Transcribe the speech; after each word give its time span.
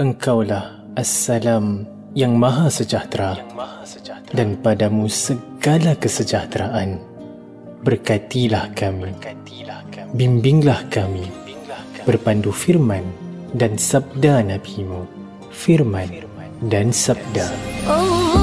Engkaulah 0.00 0.80
Assalam 0.96 1.84
yang 2.16 2.36
Maha 2.40 2.68
Sejahtera, 2.72 3.36
yang 3.36 3.52
maha 3.56 3.84
sejahtera. 3.84 4.32
dan 4.32 4.56
padamu 4.60 5.04
segala 5.08 5.92
kesejahteraan. 5.96 6.96
Berkatilah 7.84 8.72
kami, 8.72 9.12
Berkatilah 9.12 9.80
kami. 9.92 10.12
Bimbinglah, 10.16 10.80
kami. 10.88 11.28
bimbinglah 11.28 11.82
kami 11.92 12.04
berpandu 12.08 12.52
firman 12.52 13.04
dan 13.52 13.76
sabda 13.76 14.40
Nabi-Mu. 14.44 15.04
Firman, 15.52 16.08
firman 16.08 16.50
dan 16.72 16.88
sabda. 16.88 17.46
Dan 17.52 17.52
sabda. 17.52 17.92
Oh. 17.92 18.41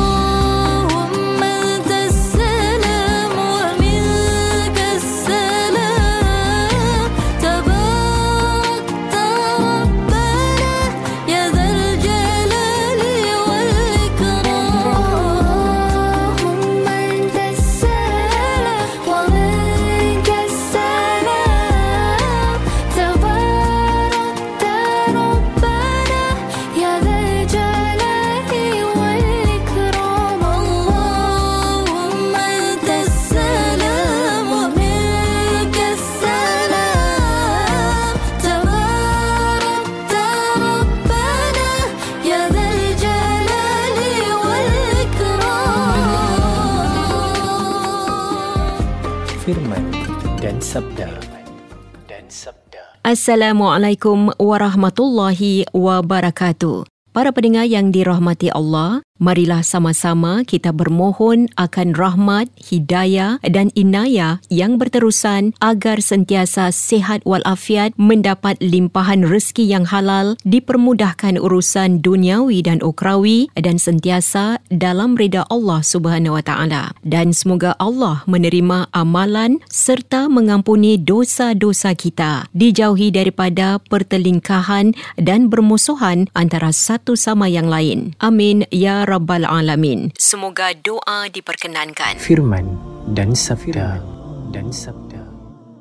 Assalamualaikum 53.29 54.33
warahmatullahi 54.41 55.69
wabarakatuh. 55.69 56.89
Para 57.13 57.29
pendengar 57.29 57.69
yang 57.69 57.93
dirahmati 57.93 58.49
Allah, 58.49 59.05
marilah 59.19 59.61
sama-sama 59.61 60.47
kita 60.47 60.71
bermohon 60.71 61.51
akan 61.59 61.93
rahmat, 61.93 62.47
hidayah 62.55 63.37
dan 63.43 63.69
inayah 63.75 64.39
yang 64.47 64.79
berterusan 64.79 65.53
agar 65.59 65.99
sentiasa 65.99 66.71
sihat 66.71 67.21
walafiat, 67.27 67.91
mendapat 67.99 68.55
limpahan 68.63 69.27
rezeki 69.27 69.67
yang 69.67 69.85
halal, 69.85 70.39
dipermudahkan 70.47 71.35
urusan 71.35 71.99
duniawi 71.99 72.63
dan 72.63 72.79
ukrawi 72.79 73.51
dan 73.59 73.75
sentiasa 73.75 74.63
dalam 74.71 75.19
reda 75.19 75.43
Allah 75.51 75.83
Subhanahu 75.83 76.39
Wa 76.39 76.43
Taala. 76.47 76.83
Dan 77.03 77.35
semoga 77.35 77.75
Allah 77.77 78.23
menerima 78.25 78.87
amalan 78.95 79.59
serta 79.67 80.31
mengampuni 80.31 80.95
dosa-dosa 80.95 81.91
kita, 81.93 82.47
dijauhi 82.55 83.11
daripada 83.11 83.83
pertelingkahan 83.91 84.95
dan 85.19 85.51
bermusuhan 85.51 86.31
antara 86.31 86.71
satu 86.71 87.19
sama 87.19 87.51
yang 87.51 87.67
lain. 87.67 88.15
Amin 88.23 88.63
ya 88.71 89.08
rabbal 89.09 89.49
alamin. 89.49 90.13
Semoga 90.13 90.77
doa 90.77 91.25
diperkenankan. 91.33 92.21
Firman 92.21 92.77
dan 93.17 93.33
sabda. 93.33 93.97
Dan 94.53 94.69
sabda. 94.69 95.29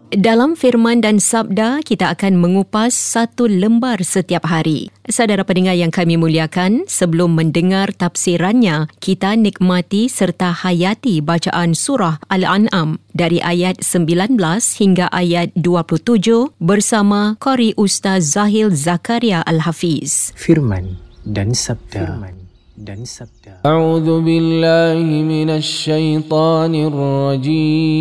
Dalam 0.09 0.57
firman 0.57 1.05
dan 1.05 1.21
sabda, 1.21 1.85
kita 1.85 2.17
akan 2.17 2.41
mengupas 2.41 2.97
satu 2.97 3.45
lembar 3.45 4.01
setiap 4.01 4.49
hari. 4.49 4.89
Saudara 5.05 5.45
pendengar 5.45 5.77
yang 5.77 5.93
kami 5.93 6.17
muliakan, 6.17 6.89
sebelum 6.89 7.37
mendengar 7.37 7.93
tafsirannya, 7.93 8.89
kita 9.05 9.37
nikmati 9.37 10.09
serta 10.09 10.65
hayati 10.65 11.21
bacaan 11.21 11.77
surah 11.77 12.25
Al-An'am 12.33 13.05
dari 13.13 13.45
ayat 13.45 13.85
19 13.85 14.41
hingga 14.81 15.13
ayat 15.13 15.53
27 15.53 16.57
bersama 16.57 17.37
Qari 17.37 17.77
Ustaz 17.77 18.33
Zahil 18.33 18.73
Zakaria 18.73 19.45
Al-Hafiz. 19.45 20.33
Firman 20.41 20.97
dan 21.29 21.53
sabda. 21.53 22.17
Firman 22.17 22.38
dan 22.79 23.03
sabda. 23.03 23.67
أعوذ 23.67 24.23
بالله 24.23 25.03
من 25.23 25.51
الشيطان 25.51 26.75
الرجيم. 26.75 27.99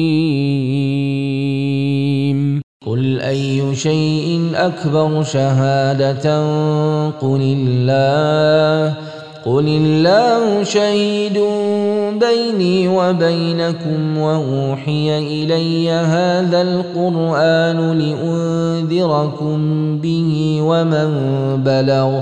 قل 2.85 3.19
أي 3.19 3.75
شيء 3.75 4.51
أكبر 4.55 5.23
شهادة؟ 5.23 6.25
قل 7.19 7.41
الله. 7.41 8.93
قل 9.45 9.67
الله 9.67 10.63
شهيد 10.63 11.39
بيني 12.19 12.87
وبينكم 12.87 14.17
وأوحي 14.17 15.17
إلي 15.17 15.89
هذا 15.89 16.61
القرآن 16.61 17.79
لأنذركم 17.99 19.57
به 19.97 20.59
ومن 20.61 21.09
بلغ 21.63 22.21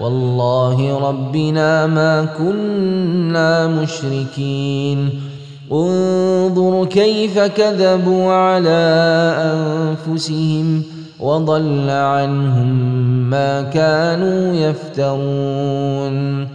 والله 0.00 1.08
ربنا 1.08 1.86
ما 1.86 2.24
كنا 2.38 3.66
مشركين. 3.66 5.10
انظر 5.72 6.84
كيف 6.84 7.38
كذبوا 7.38 8.32
على 8.32 8.76
أنفسهم 9.38 10.82
وضل 11.20 11.90
عنهم 11.90 12.66
ما 13.30 13.62
كانوا 13.62 14.54
يفترون. 14.54 16.46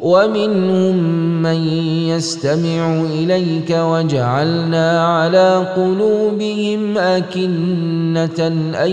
ومنهم 0.00 0.96
من 1.42 1.68
يستمع 2.08 3.00
إليك 3.00 3.70
وجعلنا 3.70 5.06
على 5.06 5.66
قلوبهم 5.76 6.98
أكنة 6.98 8.46
أن 8.84 8.90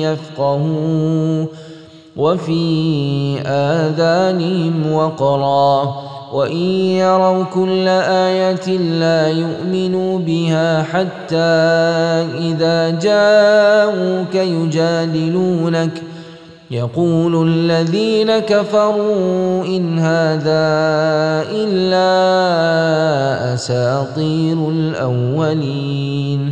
يفقهوا 0.00 1.46
وفي 2.16 3.38
آذانهم 3.46 4.92
وقرا. 4.92 5.96
وإن 6.32 6.56
يروا 6.56 7.44
كل 7.44 7.88
آية 7.88 8.78
لا 8.78 9.28
يؤمنوا 9.28 10.18
بها 10.18 10.82
حتى 10.82 11.36
إذا 12.38 12.90
جاءوك 12.90 14.34
يجادلونك 14.34 15.94
ۖ. 15.94 16.00
يقول 16.72 17.48
الذين 17.48 18.38
كفروا 18.38 19.64
إن 19.64 19.98
هذا 19.98 20.64
إلا 21.52 22.04
أساطير 23.54 24.68
الأولين. 24.68 26.51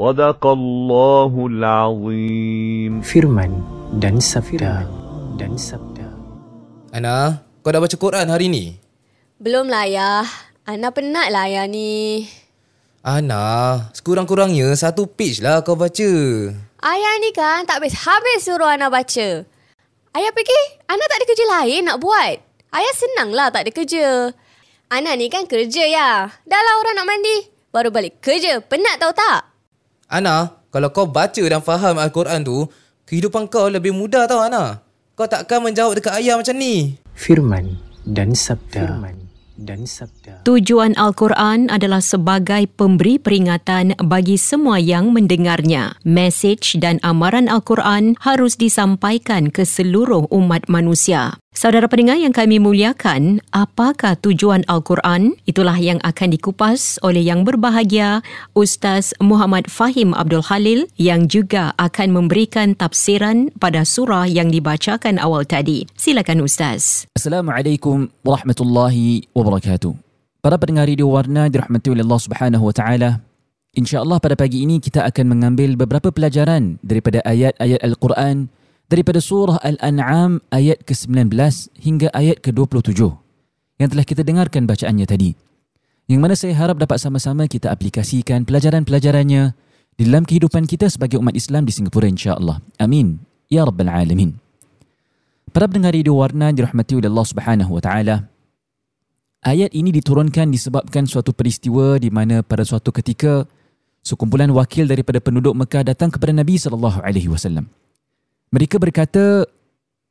Sadaqallahul 0.00 1.60
Azim. 1.60 3.04
Firman 3.04 3.52
dan 4.00 4.16
sabda 4.16 4.88
dan 5.36 5.60
sabda. 5.60 6.08
Ana, 6.96 7.44
kau 7.60 7.68
dah 7.68 7.84
baca 7.84 7.92
Quran 8.00 8.32
hari 8.32 8.48
ni? 8.48 8.80
Belum 9.36 9.68
lah 9.68 9.84
ayah. 9.84 10.24
Ana 10.64 10.88
penat 10.88 11.28
lah 11.28 11.44
ayah 11.52 11.68
ni. 11.68 12.24
Ana, 13.04 13.92
sekurang-kurangnya 13.92 14.72
satu 14.72 15.04
page 15.04 15.44
lah 15.44 15.60
kau 15.60 15.76
baca. 15.76 16.10
Ayah 16.80 17.14
ni 17.20 17.36
kan 17.36 17.68
tak 17.68 17.84
habis-habis 17.84 18.40
suruh 18.40 18.72
Ana 18.72 18.88
baca. 18.88 19.44
Ayah 20.16 20.32
pergi, 20.32 20.80
Ana 20.88 21.04
tak 21.12 21.20
ada 21.20 21.26
kerja 21.28 21.44
lain 21.60 21.84
nak 21.84 22.00
buat. 22.00 22.40
Ayah 22.72 22.94
senang 22.96 23.36
lah 23.36 23.52
tak 23.52 23.68
ada 23.68 23.70
kerja. 23.76 24.32
Ana 24.88 25.12
ni 25.12 25.28
kan 25.28 25.44
kerja 25.44 25.84
ya. 25.84 26.32
Dah 26.48 26.60
lah 26.64 26.74
orang 26.80 26.96
nak 26.96 27.04
mandi. 27.04 27.52
Baru 27.68 27.92
balik 27.92 28.24
kerja, 28.24 28.64
penat 28.64 28.96
tau 28.96 29.12
tak? 29.12 29.49
Ana, 30.10 30.58
kalau 30.74 30.90
kau 30.90 31.06
baca 31.06 31.38
dan 31.38 31.62
faham 31.62 31.94
Al-Quran 31.94 32.42
tu, 32.42 32.66
kehidupan 33.06 33.46
kau 33.46 33.70
lebih 33.70 33.94
mudah 33.94 34.26
tau 34.26 34.42
Ana. 34.42 34.82
Kau 35.14 35.30
takkan 35.30 35.62
menjawab 35.62 35.94
dekat 35.94 36.18
ayah 36.18 36.34
macam 36.34 36.58
ni. 36.58 36.98
Firman 37.14 37.78
dan 38.02 38.34
sabda. 38.34 38.90
Firman 38.90 39.30
dan 39.54 39.86
sabda. 39.86 40.42
Tujuan 40.42 40.98
Al-Quran 40.98 41.70
adalah 41.70 42.02
sebagai 42.02 42.66
pemberi 42.74 43.22
peringatan 43.22 43.94
bagi 44.02 44.34
semua 44.34 44.82
yang 44.82 45.14
mendengarnya. 45.14 45.94
Mesej 46.02 46.82
dan 46.82 46.98
amaran 47.06 47.46
Al-Quran 47.46 48.18
harus 48.26 48.58
disampaikan 48.58 49.46
ke 49.46 49.62
seluruh 49.62 50.26
umat 50.34 50.66
manusia. 50.66 51.38
Saudara 51.60 51.92
pendengar 51.92 52.16
yang 52.16 52.32
kami 52.32 52.56
muliakan, 52.56 53.44
apakah 53.52 54.16
tujuan 54.24 54.64
Al-Quran? 54.64 55.36
Itulah 55.44 55.76
yang 55.76 56.00
akan 56.00 56.32
dikupas 56.32 56.96
oleh 57.04 57.20
yang 57.20 57.44
berbahagia 57.44 58.24
Ustaz 58.56 59.12
Muhammad 59.20 59.68
Fahim 59.68 60.16
Abdul 60.16 60.40
Khalil 60.40 60.88
yang 60.96 61.28
juga 61.28 61.76
akan 61.76 62.16
memberikan 62.16 62.72
tafsiran 62.72 63.52
pada 63.60 63.84
surah 63.84 64.24
yang 64.24 64.48
dibacakan 64.48 65.20
awal 65.20 65.44
tadi. 65.44 65.84
Silakan 66.00 66.48
Ustaz. 66.48 67.04
Assalamualaikum 67.12 68.08
warahmatullahi 68.24 69.28
wabarakatuh. 69.36 69.92
Para 70.40 70.56
pendengar 70.56 70.88
Radio 70.88 71.12
Warna 71.12 71.52
dirahmati 71.52 71.92
oleh 71.92 72.00
Allah 72.00 72.20
Subhanahu 72.24 72.64
wa 72.64 72.72
taala. 72.72 73.20
Insya-Allah 73.76 74.16
pada 74.16 74.32
pagi 74.32 74.64
ini 74.64 74.80
kita 74.80 75.04
akan 75.04 75.28
mengambil 75.28 75.76
beberapa 75.76 76.08
pelajaran 76.08 76.80
daripada 76.80 77.20
ayat-ayat 77.28 77.84
Al-Quran 77.84 78.48
daripada 78.90 79.22
surah 79.22 79.62
Al-An'am 79.62 80.42
ayat 80.50 80.82
ke-19 80.82 81.30
hingga 81.78 82.10
ayat 82.10 82.42
ke-27 82.42 83.06
yang 83.78 83.88
telah 83.88 84.02
kita 84.02 84.26
dengarkan 84.26 84.66
bacaannya 84.66 85.06
tadi. 85.06 85.38
Yang 86.10 86.20
mana 86.20 86.34
saya 86.34 86.58
harap 86.58 86.82
dapat 86.82 86.98
sama-sama 86.98 87.46
kita 87.46 87.70
aplikasikan 87.70 88.42
pelajaran-pelajarannya 88.42 89.54
di 89.94 90.02
dalam 90.02 90.26
kehidupan 90.26 90.66
kita 90.66 90.90
sebagai 90.90 91.22
umat 91.22 91.38
Islam 91.38 91.62
di 91.62 91.72
Singapura 91.72 92.10
insya-Allah. 92.10 92.58
Amin. 92.82 93.22
Ya 93.46 93.62
Rabbal 93.62 93.86
Alamin. 93.86 94.34
Para 95.54 95.70
pendengar 95.70 95.94
radio 95.94 96.18
warna 96.18 96.50
dirahmati 96.50 96.98
oleh 96.98 97.06
Allah 97.06 97.26
Subhanahu 97.30 97.78
wa 97.78 97.82
taala. 97.82 98.26
Ayat 99.40 99.70
ini 99.70 99.94
diturunkan 99.94 100.50
disebabkan 100.50 101.06
suatu 101.06 101.30
peristiwa 101.30 101.96
di 101.96 102.10
mana 102.10 102.42
pada 102.42 102.66
suatu 102.66 102.90
ketika 102.90 103.46
sekumpulan 104.02 104.50
wakil 104.50 104.84
daripada 104.84 105.22
penduduk 105.22 105.54
Mekah 105.56 105.94
datang 105.94 106.10
kepada 106.10 106.34
Nabi 106.34 106.58
sallallahu 106.58 107.00
alaihi 107.00 107.30
wasallam. 107.30 107.70
Mereka 108.50 108.82
berkata, 108.82 109.46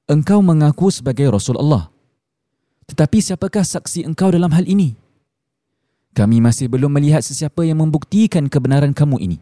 engkau 0.07 0.39
mengaku 0.39 0.88
sebagai 0.88 1.27
Rasul 1.27 1.59
Allah. 1.59 1.91
Tetapi 2.88 3.19
siapakah 3.19 3.68
saksi 3.68 4.07
engkau 4.07 4.31
dalam 4.31 4.50
hal 4.56 4.63
ini? 4.63 4.95
Kami 6.15 6.41
masih 6.41 6.71
belum 6.71 6.89
melihat 6.89 7.21
sesiapa 7.21 7.62
yang 7.68 7.83
membuktikan 7.83 8.47
kebenaran 8.50 8.95
kamu 8.95 9.21
ini. 9.21 9.38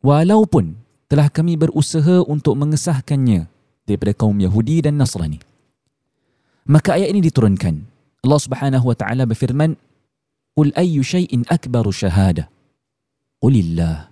Walaupun 0.00 0.78
telah 1.10 1.28
kami 1.28 1.58
berusaha 1.58 2.22
untuk 2.24 2.54
mengesahkannya 2.56 3.50
daripada 3.86 4.12
kaum 4.14 4.38
Yahudi 4.38 4.86
dan 4.86 4.98
Nasrani. 4.98 5.38
Maka 6.66 6.98
ayat 6.98 7.14
ini 7.14 7.22
diturunkan. 7.26 7.74
Allah 8.26 8.40
Subhanahu 8.42 8.90
wa 8.90 8.96
taala 8.98 9.22
berfirman, 9.22 9.78
"Qul 10.58 10.74
ayyu 10.74 11.06
shay'in 11.06 11.46
akbaru 11.46 11.94
shahada?" 11.94 12.50
Qulillah. 13.38 14.10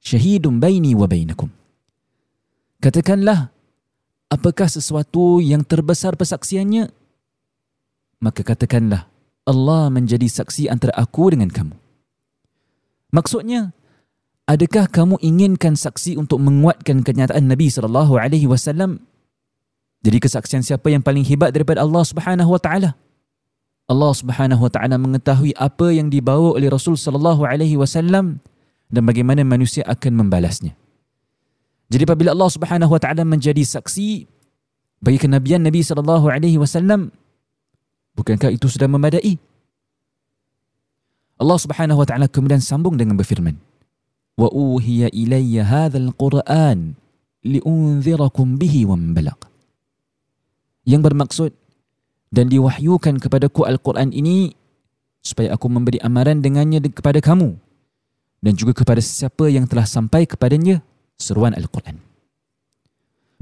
Syahidun 0.00 0.56
baini 0.56 0.96
wa 0.96 1.04
bainakum. 1.04 1.52
Katakanlah, 2.82 3.54
apakah 4.26 4.66
sesuatu 4.66 5.38
yang 5.38 5.62
terbesar 5.62 6.18
persaksiannya? 6.18 6.90
Maka 8.18 8.42
katakanlah, 8.42 9.06
Allah 9.46 9.86
menjadi 9.86 10.26
saksi 10.26 10.66
antara 10.66 10.90
aku 10.98 11.30
dengan 11.30 11.46
kamu. 11.46 11.78
Maksudnya, 13.14 13.70
adakah 14.50 14.90
kamu 14.90 15.22
inginkan 15.22 15.78
saksi 15.78 16.18
untuk 16.18 16.42
menguatkan 16.42 17.06
kenyataan 17.06 17.46
Nabi 17.46 17.70
sallallahu 17.70 18.18
alaihi 18.18 18.50
wasallam? 18.50 18.98
Jadi 20.02 20.18
kesaksian 20.18 20.66
siapa 20.66 20.90
yang 20.90 21.06
paling 21.06 21.22
hebat 21.22 21.54
daripada 21.54 21.86
Allah 21.86 22.02
Subhanahu 22.02 22.50
wa 22.50 22.58
taala? 22.58 22.98
Allah 23.86 24.10
Subhanahu 24.10 24.58
wa 24.58 24.70
taala 24.74 24.98
mengetahui 24.98 25.54
apa 25.54 25.94
yang 25.94 26.10
dibawa 26.10 26.58
oleh 26.58 26.66
Rasul 26.66 26.98
sallallahu 26.98 27.46
alaihi 27.46 27.78
wasallam 27.78 28.42
dan 28.90 29.02
bagaimana 29.06 29.46
manusia 29.46 29.86
akan 29.86 30.26
membalasnya. 30.26 30.74
Jadi 31.92 32.08
apabila 32.08 32.32
Allah 32.32 32.48
Subhanahu 32.48 32.88
wa 32.88 33.00
taala 33.00 33.20
menjadi 33.28 33.60
saksi 33.60 34.24
bagi 35.04 35.18
kenabian 35.20 35.60
Nabi 35.60 35.84
sallallahu 35.84 36.32
alaihi 36.32 36.56
wasallam 36.56 37.12
bukankah 38.16 38.48
itu 38.48 38.64
sudah 38.64 38.88
memadai? 38.88 39.36
Allah 41.36 41.58
Subhanahu 41.60 42.00
wa 42.00 42.06
taala 42.08 42.32
kemudian 42.32 42.64
sambung 42.64 42.96
dengan 42.96 43.20
berfirman 43.20 43.60
wa 44.40 44.48
uhiya 44.48 45.12
ilayya 45.12 45.68
hadzal 45.68 46.16
quran 46.16 46.96
liunzirakum 47.44 48.56
bihi 48.56 48.88
wa 48.88 48.96
man 48.96 49.12
balagh 49.12 49.42
yang 50.88 51.04
bermaksud 51.04 51.52
dan 52.32 52.48
diwahyukan 52.48 53.20
kepadaku 53.20 53.68
Al-Quran 53.68 54.08
ini 54.16 54.56
supaya 55.20 55.52
aku 55.52 55.68
memberi 55.68 56.00
amaran 56.00 56.40
dengannya 56.40 56.80
kepada 56.88 57.20
kamu 57.20 57.60
dan 58.40 58.52
juga 58.56 58.72
kepada 58.72 59.04
siapa 59.04 59.52
yang 59.52 59.68
telah 59.68 59.84
sampai 59.84 60.24
kepadanya 60.24 60.80
seruan 61.22 61.54
Al-Quran. 61.54 62.02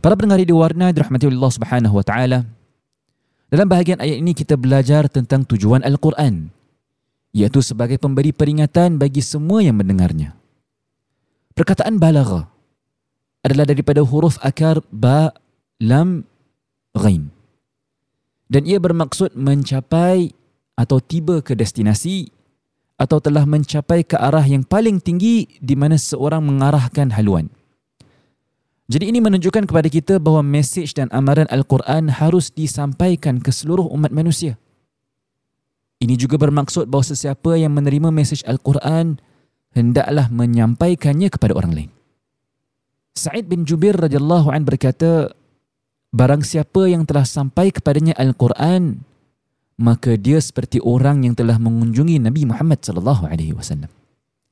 Para 0.01 0.17
pendengar 0.17 0.45
di 0.45 0.53
warna 0.53 0.93
dirahmati 0.93 1.29
Allah 1.29 1.53
Subhanahu 1.53 1.95
wa 1.97 2.05
taala. 2.05 2.45
Dalam 3.49 3.67
bahagian 3.67 3.99
ayat 3.99 4.21
ini 4.21 4.37
kita 4.37 4.61
belajar 4.61 5.09
tentang 5.09 5.49
tujuan 5.49 5.81
Al-Quran 5.81 6.53
iaitu 7.33 7.63
sebagai 7.63 7.99
pemberi 7.99 8.31
peringatan 8.35 9.01
bagi 9.01 9.23
semua 9.25 9.63
yang 9.63 9.79
mendengarnya. 9.79 10.37
Perkataan 11.55 11.99
balagha 11.99 12.47
adalah 13.43 13.67
daripada 13.67 14.05
huruf 14.05 14.37
akar 14.45 14.85
ba, 14.93 15.35
lam, 15.81 16.25
ghain. 16.95 17.33
Dan 18.51 18.67
ia 18.67 18.83
bermaksud 18.83 19.39
mencapai 19.39 20.35
atau 20.75 20.99
tiba 20.99 21.39
ke 21.39 21.55
destinasi 21.55 22.35
atau 22.99 23.23
telah 23.23 23.47
mencapai 23.47 24.05
ke 24.05 24.19
arah 24.19 24.45
yang 24.45 24.67
paling 24.67 24.99
tinggi 24.99 25.47
di 25.63 25.73
mana 25.79 25.97
seorang 25.97 26.43
mengarahkan 26.45 27.15
haluan. 27.15 27.49
Jadi 28.91 29.07
ini 29.07 29.23
menunjukkan 29.23 29.71
kepada 29.71 29.87
kita 29.87 30.19
bahawa 30.19 30.43
mesej 30.43 30.91
dan 30.99 31.07
amaran 31.15 31.47
Al-Quran 31.47 32.11
harus 32.11 32.51
disampaikan 32.51 33.39
ke 33.39 33.55
seluruh 33.55 33.87
umat 33.95 34.11
manusia. 34.11 34.59
Ini 36.03 36.19
juga 36.19 36.43
bermaksud 36.43 36.91
bahawa 36.91 37.07
sesiapa 37.07 37.55
yang 37.55 37.71
menerima 37.71 38.11
mesej 38.11 38.43
Al-Quran 38.51 39.23
hendaklah 39.79 40.27
menyampaikannya 40.35 41.31
kepada 41.31 41.55
orang 41.55 41.71
lain. 41.71 41.91
Sa'id 43.15 43.47
bin 43.47 43.63
Jubir 43.63 43.95
radhiyallahu 43.95 44.51
an 44.51 44.67
berkata, 44.67 45.31
barang 46.11 46.43
siapa 46.43 46.91
yang 46.91 47.07
telah 47.07 47.23
sampai 47.23 47.71
kepadanya 47.71 48.19
Al-Quran, 48.19 49.07
maka 49.79 50.19
dia 50.19 50.43
seperti 50.43 50.83
orang 50.83 51.23
yang 51.23 51.39
telah 51.39 51.63
mengunjungi 51.63 52.19
Nabi 52.27 52.43
Muhammad 52.43 52.83
sallallahu 52.83 53.31
alaihi 53.31 53.55
wasallam. 53.55 53.93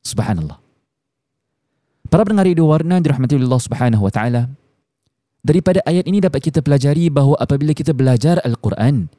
Subhanallah. 0.07 0.68
Para 2.09 2.25
pendengar 2.25 2.49
radio 2.49 2.65
warna 2.65 3.05
dirahmati 3.05 3.37
Allah 3.37 3.61
Subhanahu 3.61 4.09
wa 4.09 4.13
taala. 4.13 4.49
Daripada 5.45 5.85
ayat 5.85 6.09
ini 6.09 6.25
dapat 6.25 6.41
kita 6.41 6.65
pelajari 6.65 7.13
bahawa 7.13 7.37
apabila 7.37 7.77
kita 7.77 7.93
belajar 7.93 8.41
Al-Quran, 8.49 9.13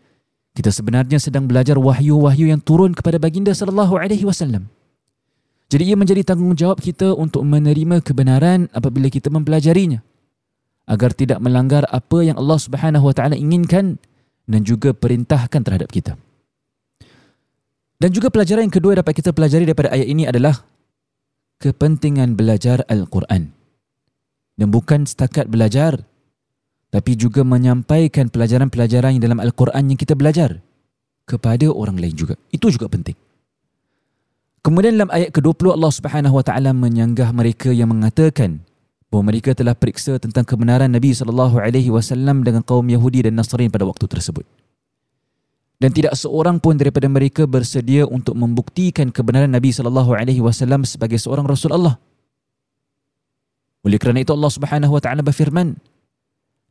kita 0.58 0.74
sebenarnya 0.74 1.22
sedang 1.22 1.46
belajar 1.46 1.78
wahyu-wahyu 1.78 2.50
yang 2.50 2.58
turun 2.58 2.98
kepada 2.98 3.22
baginda 3.22 3.54
sallallahu 3.54 3.94
alaihi 3.94 4.26
wasallam. 4.26 4.74
Jadi 5.70 5.94
ia 5.94 5.94
menjadi 5.94 6.34
tanggungjawab 6.34 6.82
kita 6.82 7.14
untuk 7.14 7.46
menerima 7.46 8.02
kebenaran 8.02 8.66
apabila 8.74 9.06
kita 9.06 9.30
mempelajarinya 9.30 10.02
agar 10.90 11.14
tidak 11.14 11.38
melanggar 11.46 11.86
apa 11.94 12.26
yang 12.26 12.42
Allah 12.42 12.58
Subhanahu 12.58 13.06
wa 13.06 13.14
taala 13.14 13.38
inginkan 13.38 14.02
dan 14.50 14.66
juga 14.66 14.98
perintahkan 14.98 15.62
terhadap 15.62 15.94
kita. 15.94 16.18
Dan 18.02 18.10
juga 18.10 18.34
pelajaran 18.34 18.66
yang 18.66 18.74
kedua 18.74 18.98
dapat 18.98 19.14
kita 19.14 19.30
pelajari 19.30 19.70
daripada 19.70 19.94
ayat 19.94 20.10
ini 20.10 20.26
adalah 20.26 20.66
kepentingan 21.60 22.40
belajar 22.40 22.88
Al-Quran. 22.88 23.52
Dan 24.60 24.68
bukan 24.72 25.04
setakat 25.08 25.48
belajar, 25.48 26.04
tapi 26.92 27.16
juga 27.20 27.44
menyampaikan 27.44 28.32
pelajaran-pelajaran 28.32 29.20
yang 29.20 29.24
dalam 29.24 29.40
Al-Quran 29.40 29.94
yang 29.94 30.00
kita 30.00 30.16
belajar 30.16 30.60
kepada 31.28 31.70
orang 31.70 32.00
lain 32.00 32.16
juga. 32.16 32.36
Itu 32.50 32.72
juga 32.72 32.88
penting. 32.90 33.16
Kemudian 34.60 35.00
dalam 35.00 35.12
ayat 35.16 35.32
ke-20 35.32 35.80
Allah 35.80 35.92
Subhanahu 35.94 36.36
wa 36.36 36.44
taala 36.44 36.76
menyanggah 36.76 37.32
mereka 37.32 37.72
yang 37.72 37.96
mengatakan 37.96 38.60
bahawa 39.08 39.32
mereka 39.32 39.56
telah 39.56 39.72
periksa 39.72 40.20
tentang 40.20 40.44
kebenaran 40.44 40.92
Nabi 40.92 41.16
sallallahu 41.16 41.64
alaihi 41.64 41.88
wasallam 41.88 42.44
dengan 42.44 42.60
kaum 42.68 42.84
Yahudi 42.84 43.24
dan 43.24 43.40
Nasrani 43.40 43.72
pada 43.72 43.88
waktu 43.88 44.04
tersebut. 44.12 44.44
Dan 45.80 45.96
tidak 45.96 46.12
seorang 46.20 46.60
pun 46.60 46.76
daripada 46.76 47.08
mereka 47.08 47.48
bersedia 47.48 48.04
untuk 48.04 48.36
membuktikan 48.36 49.16
kebenaran 49.16 49.48
Nabi 49.48 49.72
sallallahu 49.72 50.12
alaihi 50.12 50.44
wasallam 50.44 50.84
sebagai 50.84 51.16
seorang 51.16 51.48
rasul 51.48 51.72
Allah. 51.72 51.96
Oleh 53.88 53.96
kerana 53.96 54.20
itu 54.20 54.36
Allah 54.36 54.52
Subhanahu 54.52 54.92
wa 54.92 55.00
taala 55.00 55.24
berfirman, 55.24 55.80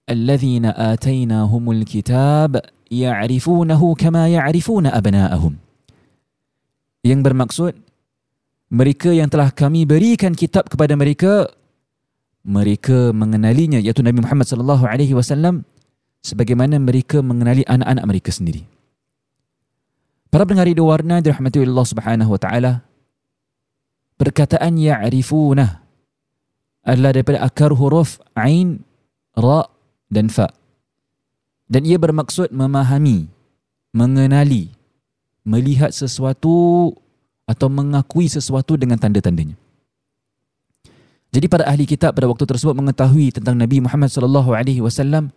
"Alladzina 0.04 0.76
atainahumul 0.76 1.88
kitab 1.88 2.60
ya'rifunahu 2.92 3.96
kama 3.96 4.28
ya'rifuna 4.28 4.92
abna'ahum." 4.92 5.56
Yang 7.00 7.20
bermaksud 7.24 7.72
mereka 8.68 9.08
yang 9.16 9.32
telah 9.32 9.48
kami 9.48 9.88
berikan 9.88 10.36
kitab 10.36 10.68
kepada 10.68 10.92
mereka 10.92 11.48
mereka 12.44 13.16
mengenalinya 13.16 13.80
iaitu 13.80 14.04
Nabi 14.04 14.20
Muhammad 14.20 14.44
sallallahu 14.44 14.84
alaihi 14.84 15.16
wasallam 15.16 15.64
sebagaimana 16.20 16.76
mereka 16.76 17.24
mengenali 17.24 17.64
anak-anak 17.64 18.04
mereka 18.04 18.30
sendiri. 18.36 18.68
Para 20.28 20.44
pendengar 20.44 20.68
radio 20.68 20.85
warna 20.85 21.25
dirahmati 21.25 21.64
Allah 21.64 21.87
Subhanahu 21.88 22.30
wa 22.37 22.40
taala. 22.40 22.73
Perkataan 24.20 24.76
ya'rifuna 24.76 25.80
adalah 26.85 27.11
daripada 27.16 27.40
akar 27.40 27.73
huruf 27.73 28.20
ain, 28.37 28.85
ra 29.32 29.64
dan 30.12 30.28
fa. 30.28 30.52
Dan 31.68 31.88
ia 31.88 31.97
bermaksud 31.97 32.52
memahami, 32.52 33.28
mengenali, 33.92 34.73
melihat 35.49 35.92
sesuatu 35.97 36.92
atau 37.49 37.68
mengakui 37.73 38.28
sesuatu 38.28 38.76
dengan 38.76 39.00
tanda-tandanya. 39.00 39.56
Jadi 41.28 41.47
para 41.49 41.68
ahli 41.68 41.85
kitab 41.85 42.16
pada 42.16 42.28
waktu 42.28 42.44
tersebut 42.44 42.73
mengetahui 42.73 43.37
tentang 43.37 43.56
Nabi 43.56 43.85
Muhammad 43.85 44.08
sallallahu 44.08 44.52
alaihi 44.52 44.80
wasallam 44.80 45.28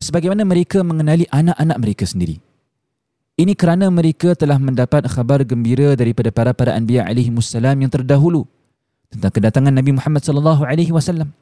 sebagaimana 0.00 0.44
mereka 0.44 0.84
mengenali 0.84 1.24
anak-anak 1.32 1.76
mereka 1.80 2.04
sendiri. 2.04 2.40
Ini 3.40 3.56
kerana 3.56 3.88
mereka 3.88 4.36
telah 4.36 4.60
mendapat 4.60 5.08
khabar 5.08 5.40
gembira 5.48 5.96
daripada 5.96 6.28
para-para 6.28 6.76
anbiya 6.76 7.08
alaihi 7.08 7.32
wassalam 7.32 7.72
yang 7.80 7.88
terdahulu 7.88 8.44
tentang 9.08 9.32
kedatangan 9.32 9.72
Nabi 9.72 9.96
Muhammad 9.96 10.20
sallallahu 10.20 10.60
alaihi 10.60 10.92
wasallam. 10.92 11.32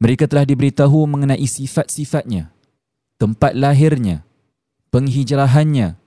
Mereka 0.00 0.24
telah 0.32 0.48
diberitahu 0.48 1.04
mengenai 1.04 1.44
sifat-sifatnya, 1.44 2.48
tempat 3.20 3.52
lahirnya, 3.52 4.24
penghijrahannya 4.88 6.00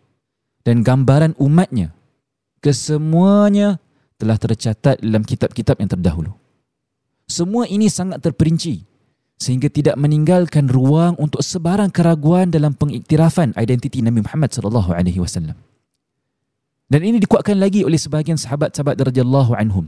dan 0.65 0.75
gambaran 0.81 1.37
umatnya. 1.37 1.93
Kesemuanya 2.57 3.77
telah 4.17 4.41
tercatat 4.41 4.97
dalam 4.97 5.21
kitab-kitab 5.21 5.77
yang 5.77 5.93
terdahulu. 5.93 6.33
Semua 7.29 7.69
ini 7.69 7.85
sangat 7.85 8.25
terperinci 8.25 8.81
sehingga 9.37 9.69
tidak 9.69 9.95
meninggalkan 10.01 10.65
ruang 10.65 11.13
untuk 11.21 11.45
sebarang 11.45 11.93
keraguan 11.93 12.49
dalam 12.49 12.73
pengiktirafan 12.73 13.53
identiti 13.53 14.01
Nabi 14.01 14.25
Muhammad 14.25 14.49
sallallahu 14.49 14.91
alaihi 14.91 15.21
wasallam. 15.21 15.55
Dan 16.89 17.01
ini 17.05 17.21
dikuatkan 17.21 17.59
lagi 17.61 17.85
oleh 17.85 18.01
sebahagian 18.01 18.39
sahabat-sahabat 18.39 18.97
radhiyallahu 18.97 19.53
anhum. 19.53 19.85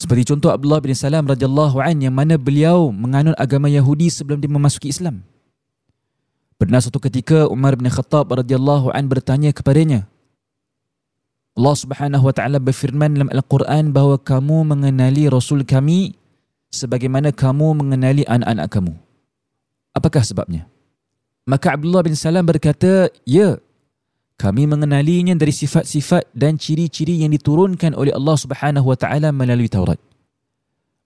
Seperti 0.00 0.32
contoh 0.32 0.48
Abdullah 0.48 0.80
bin 0.80 0.96
Salam 0.96 1.28
radhiyallahu 1.28 1.76
an 1.80 1.96
yang 2.00 2.14
mana 2.16 2.40
beliau 2.40 2.88
menganut 2.88 3.36
agama 3.36 3.68
Yahudi 3.68 4.08
sebelum 4.08 4.40
dia 4.40 4.48
memasuki 4.48 4.88
Islam. 4.88 5.20
Pernah 6.56 6.80
suatu 6.80 7.00
ketika 7.00 7.48
Umar 7.48 7.76
bin 7.76 7.88
Khattab 7.88 8.32
radhiyallahu 8.32 8.92
an 8.92 9.08
bertanya 9.08 9.52
kepadanya, 9.52 10.08
Allah 11.56 11.76
Subhanahu 11.76 12.24
wa 12.28 12.32
taala 12.36 12.60
berfirman 12.60 13.16
dalam 13.16 13.28
Al-Quran 13.32 13.92
bahawa 13.92 14.20
kamu 14.20 14.72
mengenali 14.72 15.28
rasul 15.28 15.64
kami 15.64 16.19
sebagaimana 16.70 17.34
kamu 17.34 17.76
mengenali 17.76 18.22
anak-anak 18.24 18.66
kamu. 18.70 18.94
Apakah 19.90 20.22
sebabnya? 20.22 20.70
Maka 21.44 21.74
Abdullah 21.74 22.06
bin 22.06 22.14
Salam 22.14 22.46
berkata, 22.46 23.10
ya, 23.26 23.58
kami 24.38 24.64
mengenalinya 24.70 25.34
dari 25.34 25.52
sifat-sifat 25.52 26.30
dan 26.32 26.56
ciri-ciri 26.56 27.20
yang 27.20 27.34
diturunkan 27.34 27.92
oleh 27.92 28.14
Allah 28.14 28.36
Subhanahu 28.38 28.86
wa 28.86 28.96
taala 28.96 29.34
melalui 29.34 29.68
Taurat. 29.68 29.98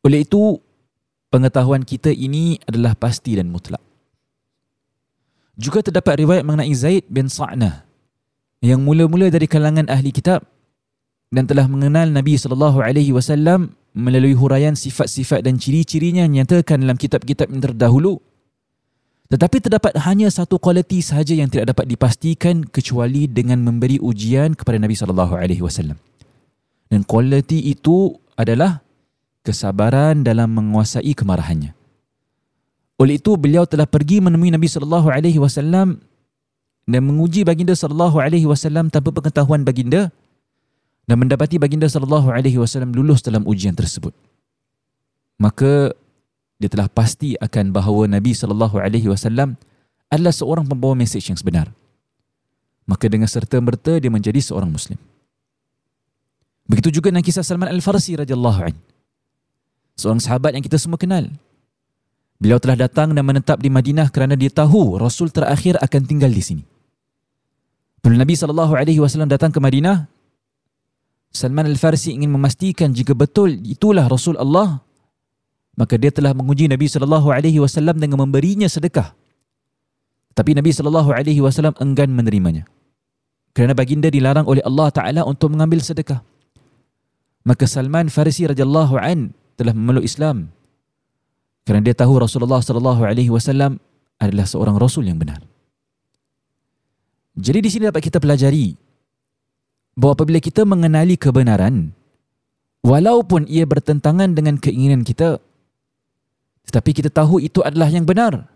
Oleh 0.04 0.23
itu, 0.23 0.61
pengetahuan 1.33 1.83
kita 1.83 2.12
ini 2.12 2.61
adalah 2.68 2.92
pasti 2.94 3.35
dan 3.35 3.49
mutlak. 3.49 3.80
Juga 5.56 5.80
terdapat 5.80 6.23
riwayat 6.23 6.44
mengenai 6.44 6.75
Zaid 6.76 7.09
bin 7.09 7.26
Sa'nah 7.26 7.87
yang 8.61 8.83
mula-mula 8.85 9.33
dari 9.33 9.49
kalangan 9.50 9.87
ahli 9.88 10.11
kitab 10.14 10.44
dan 11.30 11.47
telah 11.47 11.66
mengenal 11.66 12.11
Nabi 12.11 12.38
sallallahu 12.38 12.83
alaihi 12.83 13.14
wasallam 13.14 13.75
melalui 13.94 14.34
huraian 14.34 14.74
sifat-sifat 14.74 15.46
dan 15.46 15.56
ciri-cirinya 15.56 16.26
yang 16.26 16.42
nyatakan 16.42 16.82
dalam 16.82 16.98
kitab-kitab 16.98 17.46
yang 17.48 17.62
terdahulu. 17.62 18.18
Tetapi 19.30 19.56
terdapat 19.62 19.94
hanya 20.04 20.28
satu 20.28 20.60
kualiti 20.60 21.00
sahaja 21.00 21.32
yang 21.32 21.48
tidak 21.48 21.72
dapat 21.72 21.88
dipastikan 21.88 22.66
kecuali 22.66 23.30
dengan 23.30 23.62
memberi 23.62 23.96
ujian 24.02 24.52
kepada 24.52 24.76
Nabi 24.76 24.98
sallallahu 24.98 25.34
alaihi 25.38 25.62
wasallam. 25.64 25.96
Dan 26.90 27.06
kualiti 27.06 27.70
itu 27.70 28.12
adalah 28.36 28.84
kesabaran 29.46 30.26
dalam 30.26 30.52
menguasai 30.52 31.14
kemarahannya. 31.16 31.72
Oleh 33.00 33.18
itu 33.18 33.34
beliau 33.34 33.64
telah 33.66 33.88
pergi 33.88 34.22
menemui 34.22 34.54
Nabi 34.54 34.68
sallallahu 34.70 35.08
alaihi 35.10 35.40
wasallam 35.40 35.98
dan 36.84 37.00
menguji 37.00 37.42
baginda 37.42 37.72
sallallahu 37.72 38.20
alaihi 38.20 38.46
wasallam 38.46 38.92
tanpa 38.92 39.10
pengetahuan 39.10 39.64
baginda 39.64 40.12
dan 41.04 41.16
mendapati 41.20 41.61
baginda 41.61 41.88
sallallahu 41.88 42.32
alaihi 42.32 42.56
wasallam 42.56 42.92
lulus 42.96 43.20
dalam 43.20 43.44
ujian 43.44 43.76
tersebut. 43.76 44.12
Maka 45.37 45.92
dia 46.56 46.70
telah 46.70 46.88
pasti 46.88 47.37
akan 47.37 47.75
bahawa 47.75 48.08
Nabi 48.08 48.32
sallallahu 48.32 48.80
alaihi 48.80 49.11
wasallam 49.11 49.61
adalah 50.08 50.32
seorang 50.32 50.64
pembawa 50.64 50.96
mesej 50.96 51.28
yang 51.28 51.37
sebenar. 51.37 51.68
Maka 52.84 53.08
dengan 53.08 53.28
serta-merta 53.28 54.00
dia 54.00 54.12
menjadi 54.12 54.40
seorang 54.40 54.68
muslim. 54.68 54.96
Begitu 56.64 57.00
juga 57.00 57.12
dengan 57.12 57.25
kisah 57.25 57.44
Salman 57.44 57.68
Al-Farsi 57.68 58.16
radhiyallahu 58.16 58.61
an. 58.64 58.75
Seorang 60.00 60.20
sahabat 60.20 60.56
yang 60.56 60.64
kita 60.64 60.80
semua 60.80 60.96
kenal. 60.96 61.28
Beliau 62.40 62.61
telah 62.61 62.76
datang 62.76 63.12
dan 63.12 63.25
menetap 63.25 63.61
di 63.61 63.68
Madinah 63.68 64.08
kerana 64.12 64.37
dia 64.37 64.52
tahu 64.52 65.00
Rasul 65.00 65.32
terakhir 65.32 65.80
akan 65.80 66.02
tinggal 66.04 66.32
di 66.32 66.42
sini. 66.44 66.64
Bila 68.04 68.20
Nabi 68.20 68.37
sallallahu 68.37 68.73
alaihi 68.76 69.00
wasallam 69.00 69.32
datang 69.32 69.49
ke 69.49 69.61
Madinah, 69.61 70.08
Salman 71.34 71.66
Al-Farsi 71.66 72.14
ingin 72.14 72.30
memastikan 72.30 72.94
jika 72.94 73.10
betul 73.10 73.58
itulah 73.66 74.06
Rasul 74.06 74.38
Allah, 74.38 74.78
maka 75.74 75.98
dia 75.98 76.14
telah 76.14 76.30
menguji 76.30 76.70
Nabi 76.70 76.86
sallallahu 76.86 77.34
alaihi 77.34 77.58
wasallam 77.58 77.98
dengan 77.98 78.22
memberinya 78.22 78.70
sedekah. 78.70 79.10
Tapi 80.38 80.54
Nabi 80.54 80.70
sallallahu 80.70 81.10
alaihi 81.10 81.42
wasallam 81.42 81.74
enggan 81.82 82.14
menerimanya. 82.14 82.70
Kerana 83.50 83.74
baginda 83.74 84.10
dilarang 84.10 84.46
oleh 84.46 84.62
Allah 84.62 84.94
Taala 84.94 85.22
untuk 85.26 85.50
mengambil 85.50 85.82
sedekah. 85.82 86.22
Maka 87.42 87.66
Salman 87.66 88.10
Farisi 88.10 88.46
radhiyallahu 88.46 88.94
an 88.98 89.34
telah 89.58 89.74
memeluk 89.74 90.06
Islam. 90.06 90.54
Kerana 91.66 91.82
dia 91.82 91.98
tahu 91.98 92.22
Rasulullah 92.22 92.62
sallallahu 92.62 93.02
alaihi 93.02 93.34
wasallam 93.34 93.82
adalah 94.22 94.46
seorang 94.46 94.78
rasul 94.78 95.06
yang 95.06 95.18
benar. 95.18 95.42
Jadi 97.34 97.58
di 97.66 97.70
sini 97.70 97.90
dapat 97.90 98.02
kita 98.06 98.22
pelajari 98.22 98.78
bahawa 99.94 100.18
apabila 100.18 100.38
kita 100.42 100.66
mengenali 100.66 101.14
kebenaran, 101.14 101.94
walaupun 102.82 103.46
ia 103.46 103.64
bertentangan 103.64 104.34
dengan 104.34 104.58
keinginan 104.58 105.06
kita, 105.06 105.38
tetapi 106.68 106.90
kita 106.92 107.10
tahu 107.10 107.38
itu 107.38 107.62
adalah 107.62 107.88
yang 107.88 108.04
benar, 108.04 108.50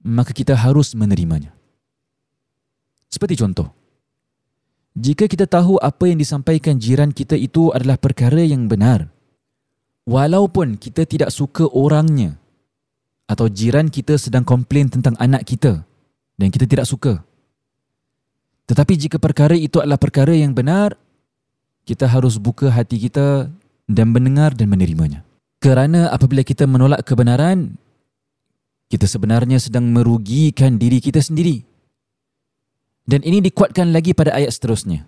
maka 0.00 0.32
kita 0.32 0.56
harus 0.56 0.96
menerimanya. 0.96 1.52
Seperti 3.10 3.36
contoh, 3.36 3.68
jika 4.96 5.28
kita 5.30 5.46
tahu 5.46 5.78
apa 5.78 6.10
yang 6.10 6.18
disampaikan 6.18 6.80
jiran 6.80 7.14
kita 7.14 7.38
itu 7.38 7.70
adalah 7.70 8.00
perkara 8.00 8.42
yang 8.42 8.66
benar, 8.66 9.10
walaupun 10.08 10.80
kita 10.80 11.06
tidak 11.06 11.30
suka 11.30 11.68
orangnya 11.70 12.40
atau 13.30 13.46
jiran 13.46 13.86
kita 13.86 14.18
sedang 14.18 14.42
komplain 14.42 14.90
tentang 14.90 15.14
anak 15.22 15.46
kita 15.46 15.86
dan 16.34 16.48
kita 16.50 16.66
tidak 16.66 16.86
suka, 16.86 17.22
tetapi 18.69 18.93
jika 18.97 19.17
perkara 19.21 19.53
itu 19.53 19.77
adalah 19.77 20.01
perkara 20.01 20.33
yang 20.33 20.57
benar, 20.57 20.97
kita 21.85 22.09
harus 22.09 22.41
buka 22.41 22.73
hati 22.73 22.97
kita 22.97 23.53
dan 23.85 24.07
mendengar 24.09 24.57
dan 24.57 24.73
menerimanya. 24.73 25.21
Kerana 25.61 26.09
apabila 26.09 26.41
kita 26.41 26.65
menolak 26.65 27.05
kebenaran, 27.05 27.77
kita 28.89 29.05
sebenarnya 29.05 29.61
sedang 29.61 29.89
merugikan 29.93 30.81
diri 30.81 30.97
kita 30.97 31.21
sendiri. 31.21 31.61
Dan 33.05 33.21
ini 33.21 33.37
dikuatkan 33.37 33.93
lagi 33.93 34.17
pada 34.17 34.33
ayat 34.33 34.49
seterusnya. 34.49 35.05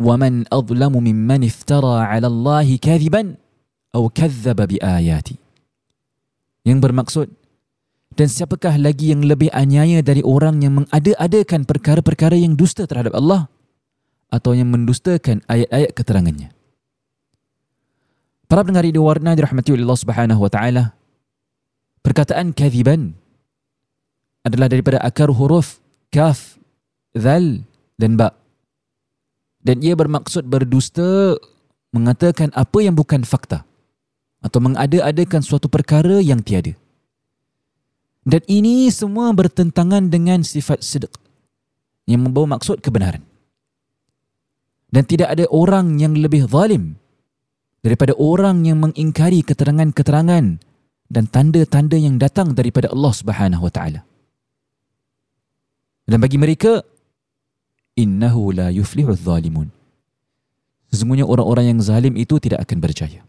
وَمَنْ 0.00 0.48
أَظْلَمُ 0.48 0.94
مِمَّنِ 0.96 1.44
افْتَرَى 1.44 1.96
عَلَى 2.08 2.28
اللَّهِ 2.32 2.68
كَذِبًا 2.80 3.22
أَوْ 3.92 4.08
كَذَّبَ 4.08 4.56
بِآيَاتِ 4.56 5.28
Yang 6.64 6.78
bermaksud, 6.80 7.28
dan 8.13 8.27
siapakah 8.29 8.77
lagi 8.77 9.09
yang 9.09 9.25
lebih 9.25 9.49
aniaya 9.49 10.05
dari 10.05 10.21
orang 10.21 10.61
yang 10.61 10.83
mengada-adakan 10.83 11.65
perkara-perkara 11.65 12.37
yang 12.37 12.53
dusta 12.53 12.85
terhadap 12.85 13.17
Allah 13.17 13.49
atau 14.29 14.53
yang 14.53 14.69
mendustakan 14.69 15.41
ayat-ayat 15.49 15.91
keterangannya. 15.97 16.49
Para 18.45 18.61
pendengar 18.61 18.85
di 18.85 19.01
warna 19.01 19.33
dirahmati 19.33 19.73
oleh 19.73 19.83
Allah 19.89 20.01
Subhanahu 20.05 20.41
wa 20.45 20.51
taala. 20.53 20.83
Perkataan 22.05 22.53
kadhiban 22.53 23.17
adalah 24.45 24.69
daripada 24.69 25.01
akar 25.01 25.33
huruf 25.33 25.81
kaf, 26.13 26.61
zal 27.17 27.65
dan 27.97 28.13
ba. 28.13 28.29
Dan 29.65 29.81
ia 29.81 29.97
bermaksud 29.97 30.45
berdusta 30.45 31.41
mengatakan 31.89 32.53
apa 32.53 32.85
yang 32.85 32.93
bukan 32.93 33.25
fakta 33.25 33.65
atau 34.45 34.59
mengada-adakan 34.61 35.41
suatu 35.41 35.65
perkara 35.65 36.21
yang 36.21 36.45
tiada. 36.45 36.77
Dan 38.25 38.41
ini 38.49 38.89
semua 38.89 39.29
bertentangan 39.37 40.09
dengan 40.09 40.41
sifat 40.41 40.81
sidq 40.81 41.13
yang 42.09 42.25
membawa 42.25 42.57
maksud 42.57 42.81
kebenaran. 42.81 43.21
Dan 44.89 45.05
tidak 45.05 45.37
ada 45.37 45.45
orang 45.53 46.01
yang 46.01 46.17
lebih 46.17 46.49
zalim 46.49 46.97
daripada 47.85 48.17
orang 48.17 48.65
yang 48.65 48.81
mengingkari 48.81 49.45
keterangan-keterangan 49.45 50.57
dan 51.05 51.23
tanda-tanda 51.29 52.01
yang 52.01 52.17
datang 52.17 52.57
daripada 52.57 52.89
Allah 52.89 53.13
Subhanahu 53.13 53.61
wa 53.61 53.69
taala. 53.69 54.01
Dan 56.09 56.17
bagi 56.17 56.41
mereka 56.41 56.81
innahu 57.93 58.53
la 58.57 58.73
yuflihu 58.73 59.13
zalimun. 59.13 59.69
Sesungguhnya 60.89 61.29
orang-orang 61.29 61.75
yang 61.75 61.79
zalim 61.81 62.17
itu 62.17 62.41
tidak 62.41 62.65
akan 62.65 62.77
berjaya. 62.81 63.21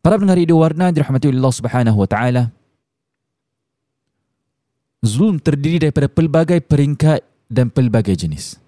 Para 0.00 0.16
pendengar 0.16 0.40
radio 0.40 0.56
warna 0.56 0.88
dirahmati 0.90 1.28
Allah 1.28 1.52
Subhanahu 1.52 1.98
wa 1.98 2.08
taala, 2.08 2.42
Zulm 5.00 5.40
terdiri 5.40 5.80
daripada 5.80 6.12
pelbagai 6.12 6.60
peringkat 6.60 7.24
dan 7.48 7.72
pelbagai 7.72 8.12
jenis. 8.20 8.60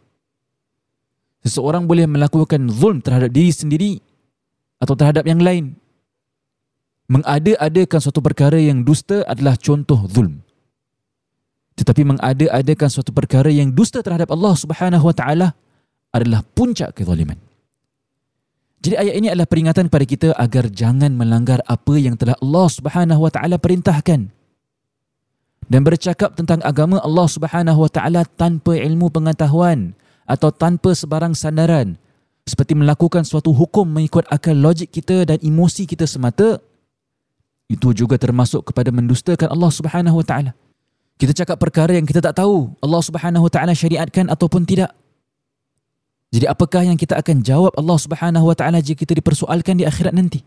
Seseorang 1.45 1.85
boleh 1.85 2.09
melakukan 2.09 2.73
zulm 2.73 3.05
terhadap 3.05 3.29
diri 3.29 3.53
sendiri 3.53 3.93
atau 4.81 4.97
terhadap 4.97 5.29
yang 5.29 5.45
lain. 5.45 5.77
Mengada-adakan 7.13 8.01
suatu 8.01 8.25
perkara 8.25 8.57
yang 8.57 8.81
dusta 8.81 9.21
adalah 9.29 9.61
contoh 9.61 10.09
zulm. 10.09 10.41
Tetapi 11.77 12.03
mengada-adakan 12.09 12.89
suatu 12.89 13.13
perkara 13.13 13.53
yang 13.53 13.69
dusta 13.69 14.01
terhadap 14.01 14.33
Allah 14.33 14.55
Subhanahu 14.57 15.13
Wa 15.13 15.15
Taala 15.17 15.49
adalah 16.15 16.41
puncak 16.57 16.97
kezaliman. 16.97 17.37
Jadi 18.83 18.99
ayat 18.99 19.15
ini 19.21 19.27
adalah 19.29 19.47
peringatan 19.47 19.87
kepada 19.93 20.05
kita 20.09 20.29
agar 20.35 20.73
jangan 20.73 21.13
melanggar 21.13 21.61
apa 21.69 21.95
yang 22.01 22.17
telah 22.17 22.35
Allah 22.41 22.67
Subhanahu 22.73 23.21
Wa 23.29 23.31
Taala 23.35 23.57
perintahkan 23.61 24.42
dan 25.71 25.87
bercakap 25.87 26.35
tentang 26.35 26.59
agama 26.67 26.99
Allah 27.03 27.27
Subhanahu 27.29 27.87
Wa 27.87 27.91
Taala 27.91 28.23
tanpa 28.27 28.75
ilmu 28.75 29.13
pengetahuan 29.13 29.95
atau 30.27 30.51
tanpa 30.51 30.95
sebarang 30.95 31.35
sandaran 31.37 31.99
seperti 32.43 32.75
melakukan 32.75 33.23
suatu 33.23 33.55
hukum 33.55 33.87
mengikut 33.87 34.27
akal 34.27 34.55
logik 34.55 34.91
kita 34.91 35.23
dan 35.23 35.39
emosi 35.39 35.87
kita 35.87 36.07
semata 36.09 36.59
itu 37.71 37.95
juga 37.95 38.19
termasuk 38.19 38.69
kepada 38.69 38.91
mendustakan 38.93 39.49
Allah 39.49 39.71
Subhanahu 39.73 40.21
Wa 40.21 40.27
Taala. 40.27 40.53
Kita 41.17 41.33
cakap 41.33 41.57
perkara 41.63 41.95
yang 41.95 42.05
kita 42.05 42.19
tak 42.19 42.43
tahu 42.43 42.75
Allah 42.83 43.01
Subhanahu 43.01 43.47
Wa 43.47 43.53
Taala 43.53 43.73
syariatkan 43.73 44.29
ataupun 44.29 44.67
tidak. 44.67 44.91
Jadi 46.33 46.49
apakah 46.49 46.83
yang 46.85 46.97
kita 46.97 47.17
akan 47.21 47.45
jawab 47.45 47.73
Allah 47.79 47.99
Subhanahu 48.01 48.45
Wa 48.51 48.57
Taala 48.57 48.83
jika 48.83 49.07
kita 49.07 49.17
dipersoalkan 49.17 49.79
di 49.79 49.85
akhirat 49.87 50.13
nanti? 50.13 50.43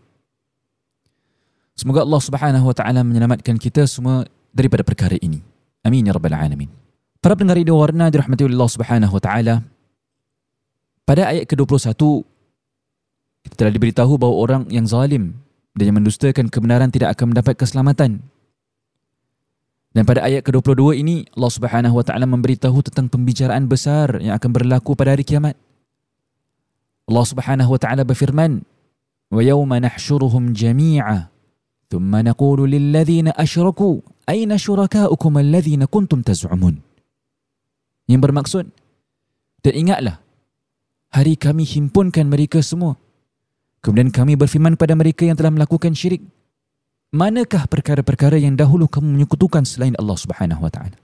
Semoga 1.74 2.04
Allah 2.04 2.22
Subhanahu 2.22 2.64
Wa 2.70 2.74
Taala 2.76 3.00
menyelamatkan 3.02 3.56
kita 3.58 3.88
semua 3.88 4.28
daripada 4.56 4.80
perkara 4.80 5.20
ini. 5.20 5.44
Amin 5.84 6.08
ya 6.08 6.16
rabbal 6.16 6.32
alamin. 6.32 6.72
Para 7.20 7.36
pendengar 7.36 7.60
radio 7.60 7.76
warna 7.76 8.08
dirahmati 8.08 8.48
Allah 8.48 8.70
Subhanahu 8.72 9.12
wa 9.12 9.22
taala. 9.22 9.54
Pada 11.04 11.28
ayat 11.28 11.44
ke-21 11.44 11.94
kita 13.46 13.54
telah 13.54 13.70
diberitahu 13.70 14.18
bahawa 14.18 14.34
orang 14.42 14.62
yang 14.74 14.88
zalim 14.88 15.38
dan 15.76 15.92
yang 15.92 15.96
mendustakan 16.02 16.50
kebenaran 16.50 16.90
tidak 16.90 17.14
akan 17.14 17.30
mendapat 17.30 17.54
keselamatan. 17.54 18.24
Dan 19.94 20.02
pada 20.02 20.26
ayat 20.26 20.42
ke-22 20.42 20.98
ini 20.98 21.24
Allah 21.38 21.52
Subhanahu 21.52 21.94
wa 21.94 22.04
taala 22.04 22.26
memberitahu 22.26 22.82
tentang 22.90 23.06
pembicaraan 23.06 23.70
besar 23.70 24.18
yang 24.18 24.34
akan 24.34 24.50
berlaku 24.50 24.98
pada 24.98 25.14
hari 25.14 25.22
kiamat. 25.22 25.54
Allah 27.06 27.24
Subhanahu 27.24 27.70
wa 27.70 27.80
taala 27.80 28.02
berfirman, 28.02 28.66
"Wa 29.30 29.40
yawma 29.40 29.78
nahsyuruhum 29.78 30.52
jami'a 30.52 31.30
ثم 31.95 32.15
نقول 32.15 32.71
للذين 32.71 33.35
أشركوا 33.35 33.95
أين 34.31 34.51
شركاؤكم 34.55 35.33
الذين 35.37 35.81
كنتم 35.91 36.19
تزعمون 36.23 36.75
yang 38.07 38.23
bermaksud 38.23 38.71
dan 39.63 39.73
ingatlah 39.75 40.15
hari 41.11 41.35
kami 41.35 41.67
himpunkan 41.67 42.27
mereka 42.31 42.63
semua 42.63 42.95
kemudian 43.83 44.07
kami 44.11 44.39
berfirman 44.39 44.79
pada 44.79 44.95
mereka 44.95 45.27
yang 45.27 45.35
telah 45.35 45.51
melakukan 45.51 45.91
syirik 45.91 46.23
manakah 47.11 47.67
perkara-perkara 47.67 48.39
yang 48.39 48.55
dahulu 48.55 48.87
kamu 48.87 49.19
menyekutukan 49.19 49.67
selain 49.67 49.95
Allah 49.99 50.15
Subhanahu 50.15 50.63
wa 50.63 50.71
taala 50.71 50.95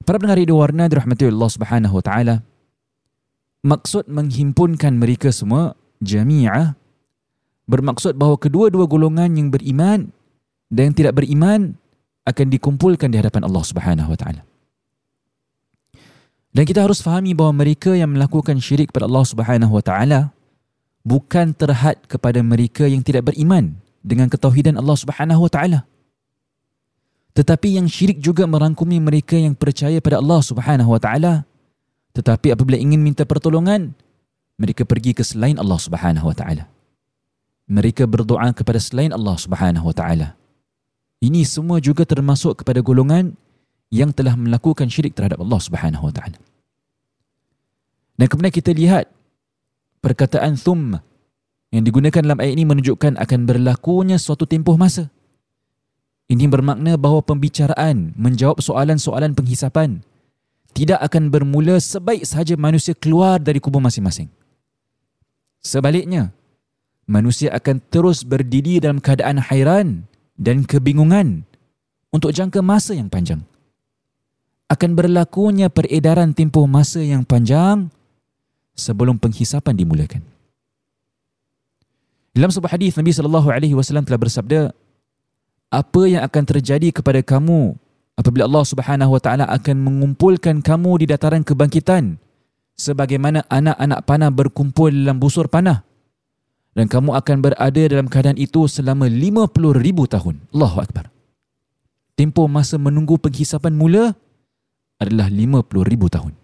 Para 0.00 0.16
pendengar 0.16 0.42
radio 0.42 0.58
warna 0.58 0.90
dirahmati 0.90 1.30
Allah 1.30 1.50
Subhanahu 1.50 1.94
wa 1.94 2.02
taala 2.02 2.34
maksud 3.62 4.10
menghimpunkan 4.10 4.98
mereka 4.98 5.30
semua 5.30 5.78
jami'ah 6.02 6.74
bermaksud 7.65 8.17
bahawa 8.17 8.37
kedua-dua 8.37 8.85
golongan 8.85 9.29
yang 9.33 9.49
beriman 9.49 10.09
dan 10.69 10.91
yang 10.91 10.95
tidak 10.95 11.13
beriman 11.17 11.77
akan 12.25 12.47
dikumpulkan 12.49 13.09
di 13.13 13.17
hadapan 13.21 13.45
Allah 13.45 13.63
Subhanahu 13.65 14.09
wa 14.09 14.17
taala. 14.17 14.41
Dan 16.55 16.63
kita 16.63 16.87
harus 16.87 17.03
fahami 17.03 17.35
bahawa 17.35 17.67
mereka 17.67 17.91
yang 17.93 18.15
melakukan 18.15 18.57
syirik 18.63 18.89
kepada 18.89 19.11
Allah 19.11 19.25
Subhanahu 19.27 19.73
wa 19.75 19.83
taala 19.83 20.19
bukan 21.05 21.51
terhad 21.53 21.99
kepada 22.07 22.39
mereka 22.41 22.87
yang 22.87 23.03
tidak 23.03 23.29
beriman 23.29 23.75
dengan 24.01 24.31
ketauhidan 24.31 24.79
Allah 24.79 24.95
Subhanahu 24.95 25.45
wa 25.45 25.51
taala. 25.51 25.79
Tetapi 27.35 27.75
yang 27.75 27.91
syirik 27.91 28.23
juga 28.23 28.47
merangkumi 28.47 29.03
mereka 29.03 29.35
yang 29.35 29.53
percaya 29.53 29.99
pada 29.99 30.23
Allah 30.23 30.39
Subhanahu 30.39 30.95
wa 30.95 31.01
taala 31.03 31.43
tetapi 32.15 32.55
apabila 32.55 32.79
ingin 32.79 33.03
minta 33.03 33.27
pertolongan 33.27 33.91
mereka 34.55 34.87
pergi 34.87 35.11
ke 35.11 35.19
selain 35.19 35.59
Allah 35.59 35.75
Subhanahu 35.75 36.31
wa 36.31 36.35
taala 36.35 36.63
mereka 37.65 38.05
berdoa 38.05 38.53
kepada 38.53 38.77
selain 38.77 39.09
Allah 39.13 39.35
Subhanahu 39.37 39.89
wa 39.89 39.95
taala. 39.95 40.37
Ini 41.21 41.41
semua 41.45 41.81
juga 41.81 42.05
termasuk 42.05 42.61
kepada 42.61 42.85
golongan 42.85 43.33
yang 43.89 44.13
telah 44.13 44.37
melakukan 44.37 44.89
syirik 44.89 45.17
terhadap 45.17 45.41
Allah 45.41 45.59
Subhanahu 45.61 46.05
wa 46.09 46.13
taala. 46.13 46.37
Dan 48.15 48.25
kemudian 48.29 48.53
kita 48.53 48.71
lihat 48.71 49.09
perkataan 49.99 50.55
thumma 50.55 51.01
yang 51.73 51.83
digunakan 51.83 52.21
dalam 52.23 52.39
ayat 52.39 52.53
ini 52.55 52.63
menunjukkan 52.63 53.19
akan 53.19 53.39
berlakunya 53.43 54.15
suatu 54.15 54.47
tempoh 54.47 54.79
masa. 54.79 55.11
Ini 56.25 56.49
bermakna 56.49 56.97
bahawa 56.97 57.21
pembicaraan 57.21 58.17
menjawab 58.17 58.57
soalan-soalan 58.57 59.37
penghisapan 59.37 60.01
tidak 60.75 60.99
akan 61.07 61.31
bermula 61.31 61.79
sebaik 61.79 62.27
sahaja 62.27 62.59
manusia 62.59 62.91
keluar 62.91 63.39
dari 63.39 63.63
kubur 63.63 63.79
masing-masing. 63.79 64.27
Sebaliknya, 65.63 66.35
manusia 67.05 67.53
akan 67.53 67.81
terus 67.89 68.25
berdiri 68.25 68.81
dalam 68.81 69.01
keadaan 69.01 69.41
hairan 69.41 70.09
dan 70.35 70.65
kebingungan 70.65 71.45
untuk 72.09 72.33
jangka 72.33 72.61
masa 72.61 72.97
yang 72.97 73.09
panjang. 73.09 73.41
akan 74.65 74.97
berlakunya 74.97 75.69
peredaran 75.69 76.33
tempoh 76.33 76.65
masa 76.65 76.97
yang 76.97 77.21
panjang 77.21 77.93
sebelum 78.73 79.21
penghisapan 79.21 79.77
dimulakan. 79.77 80.25
Dalam 82.33 82.49
sebuah 82.49 82.73
hadis 82.73 82.97
Nabi 82.97 83.13
sallallahu 83.13 83.47
alaihi 83.53 83.77
wasallam 83.77 84.03
telah 84.03 84.17
bersabda, 84.17 84.73
apa 85.69 86.01
yang 86.09 86.25
akan 86.25 86.43
terjadi 86.49 86.89
kepada 86.91 87.21
kamu 87.21 87.77
apabila 88.17 88.49
Allah 88.49 88.65
Subhanahu 88.65 89.11
wa 89.15 89.21
taala 89.21 89.45
akan 89.47 89.75
mengumpulkan 89.85 90.65
kamu 90.65 91.03
di 91.03 91.05
dataran 91.13 91.43
kebangkitan 91.43 92.17
sebagaimana 92.75 93.47
anak-anak 93.47 93.99
panah 94.03 94.31
berkumpul 94.31 94.91
dalam 94.91 95.19
busur 95.19 95.47
panah 95.47 95.83
dan 96.75 96.91
kamu 96.91 97.15
akan 97.15 97.37
berada 97.39 97.83
dalam 97.87 98.11
keadaan 98.11 98.35
itu 98.35 98.67
selama 98.67 99.07
50 99.07 99.47
ribu 99.79 100.03
tahun. 100.05 100.43
Allahu 100.51 100.83
Akbar. 100.83 101.07
Tempoh 102.19 102.51
masa 102.51 102.75
menunggu 102.75 103.15
penghisapan 103.15 103.71
mula 103.71 104.11
adalah 104.99 105.31
50 105.31 105.63
ribu 105.87 106.11
tahun. 106.11 106.35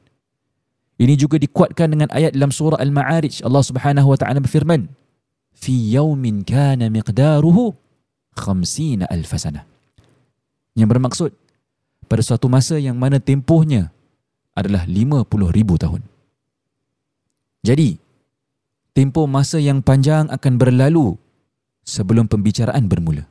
Ini 1.00 1.14
juga 1.20 1.36
dikuatkan 1.36 1.92
dengan 1.92 2.10
ayat 2.16 2.32
dalam 2.32 2.52
surah 2.52 2.80
Al-Ma'arij. 2.80 3.44
Allah 3.44 3.64
Subhanahu 3.64 4.08
wa 4.12 4.18
taala 4.20 4.40
berfirman, 4.40 4.88
"Fi 5.52 5.74
yawmin 5.96 6.48
kana 6.48 6.88
miqdaruhu 6.88 7.76
50 8.36 9.08
alf 9.12 9.32
sanah." 9.36 9.68
Yang 10.78 10.90
bermaksud 10.96 11.32
pada 12.08 12.22
suatu 12.24 12.48
masa 12.48 12.80
yang 12.80 12.96
mana 12.96 13.20
tempohnya 13.20 13.92
adalah 14.56 14.84
50 14.88 15.52
ribu 15.52 15.80
tahun. 15.80 16.04
Jadi, 17.64 18.01
tempoh 18.92 19.28
masa 19.28 19.58
yang 19.58 19.80
panjang 19.84 20.28
akan 20.28 20.54
berlalu 20.60 21.16
sebelum 21.84 22.28
pembicaraan 22.28 22.88
bermula. 22.88 23.28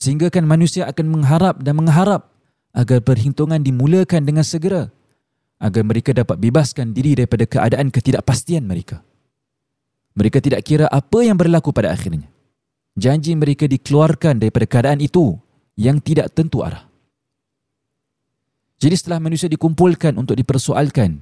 Sehingga 0.00 0.32
kan 0.32 0.48
manusia 0.48 0.88
akan 0.88 1.20
mengharap 1.20 1.60
dan 1.60 1.76
mengharap 1.76 2.32
agar 2.72 3.04
perhitungan 3.04 3.60
dimulakan 3.60 4.24
dengan 4.24 4.46
segera 4.46 4.88
agar 5.60 5.82
mereka 5.84 6.16
dapat 6.16 6.40
bebaskan 6.40 6.96
diri 6.96 7.12
daripada 7.12 7.44
keadaan 7.44 7.92
ketidakpastian 7.92 8.64
mereka. 8.64 9.04
Mereka 10.16 10.40
tidak 10.40 10.64
kira 10.64 10.88
apa 10.88 11.20
yang 11.20 11.36
berlaku 11.36 11.70
pada 11.70 11.92
akhirnya. 11.92 12.26
Janji 12.96 13.36
mereka 13.36 13.68
dikeluarkan 13.68 14.40
daripada 14.40 14.66
keadaan 14.66 15.00
itu 15.04 15.36
yang 15.78 16.00
tidak 16.00 16.32
tentu 16.32 16.64
arah. 16.64 16.88
Jadi 18.80 18.94
setelah 18.96 19.20
manusia 19.20 19.46
dikumpulkan 19.46 20.16
untuk 20.16 20.34
dipersoalkan, 20.34 21.20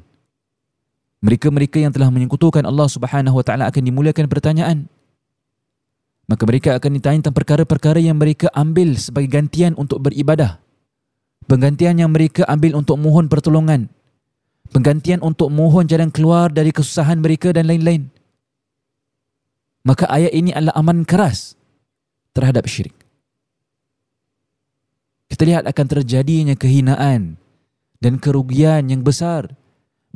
mereka-mereka 1.19 1.83
yang 1.83 1.91
telah 1.91 2.11
menyekutukan 2.15 2.63
Allah 2.63 2.87
Subhanahu 2.87 3.43
wa 3.43 3.45
taala 3.45 3.67
akan 3.67 3.83
dimulakan 3.83 4.31
pertanyaan. 4.31 4.87
Maka 6.29 6.43
mereka 6.45 6.77
akan 6.77 6.91
ditanya 6.95 7.19
tentang 7.25 7.37
perkara-perkara 7.41 7.99
yang 7.99 8.21
mereka 8.21 8.53
ambil 8.53 8.95
sebagai 9.01 9.33
gantian 9.33 9.75
untuk 9.75 9.99
beribadah. 10.05 10.61
Penggantian 11.49 11.97
yang 11.97 12.13
mereka 12.13 12.45
ambil 12.45 12.77
untuk 12.77 13.01
mohon 13.01 13.27
pertolongan. 13.27 13.89
Penggantian 14.69 15.25
untuk 15.25 15.49
mohon 15.49 15.89
jalan 15.89 16.13
keluar 16.13 16.53
dari 16.53 16.69
kesusahan 16.69 17.17
mereka 17.25 17.57
dan 17.57 17.65
lain-lain. 17.65 18.13
Maka 19.89 20.05
ayat 20.13 20.37
ini 20.37 20.53
adalah 20.53 20.77
aman 20.77 21.09
keras 21.09 21.57
terhadap 22.37 22.69
syirik. 22.69 22.93
Kita 25.33 25.49
lihat 25.49 25.65
akan 25.65 25.87
terjadinya 25.89 26.53
kehinaan 26.53 27.41
dan 27.99 28.21
kerugian 28.21 28.93
yang 28.93 29.01
besar 29.01 29.58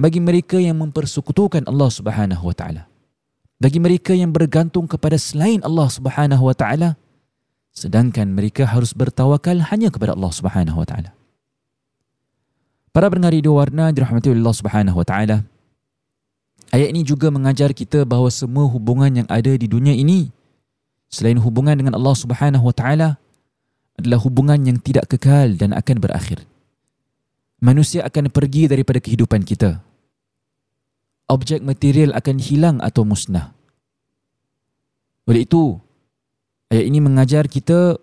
bagi 0.03 0.19
mereka 0.19 0.59
yang 0.59 0.83
mempersekutukan 0.83 1.63
Allah 1.71 1.87
Subhanahu 1.87 2.51
wa 2.51 2.51
taala. 2.51 2.91
Bagi 3.63 3.79
mereka 3.79 4.11
yang 4.11 4.35
bergantung 4.35 4.91
kepada 4.91 5.15
selain 5.15 5.63
Allah 5.63 5.87
Subhanahu 5.87 6.43
wa 6.43 6.57
taala 6.59 6.99
sedangkan 7.71 8.27
mereka 8.35 8.67
harus 8.67 8.91
bertawakal 8.91 9.63
hanya 9.71 9.95
kepada 9.95 10.19
Allah 10.19 10.33
Subhanahu 10.35 10.83
wa 10.83 10.87
taala. 10.91 11.15
Para 12.91 13.07
pendengar 13.07 13.31
radio 13.31 13.55
warna 13.55 13.95
dirahmati 13.95 14.35
oleh 14.35 14.43
Allah 14.43 14.59
Subhanahu 14.59 14.99
wa 14.99 15.07
taala. 15.07 15.47
Ayat 16.75 16.91
ini 16.91 17.07
juga 17.07 17.31
mengajar 17.31 17.71
kita 17.71 18.03
bahawa 18.03 18.27
semua 18.35 18.67
hubungan 18.67 19.23
yang 19.23 19.29
ada 19.31 19.55
di 19.55 19.71
dunia 19.71 19.95
ini 19.95 20.35
selain 21.07 21.39
hubungan 21.39 21.79
dengan 21.79 21.95
Allah 21.95 22.17
Subhanahu 22.19 22.67
wa 22.67 22.75
taala 22.75 23.23
adalah 23.95 24.19
hubungan 24.19 24.59
yang 24.67 24.83
tidak 24.83 25.07
kekal 25.07 25.55
dan 25.55 25.71
akan 25.71 26.03
berakhir 26.03 26.43
manusia 27.63 28.03
akan 28.03 28.27
pergi 28.27 28.67
daripada 28.67 28.99
kehidupan 28.99 29.47
kita. 29.47 29.92
Objek 31.31 31.63
material 31.63 32.13
akan 32.15 32.37
hilang 32.43 32.77
atau 32.83 33.07
musnah. 33.07 33.55
Oleh 35.27 35.47
itu, 35.47 35.79
ayat 36.69 36.85
ini 36.87 36.99
mengajar 36.99 37.47
kita 37.47 37.97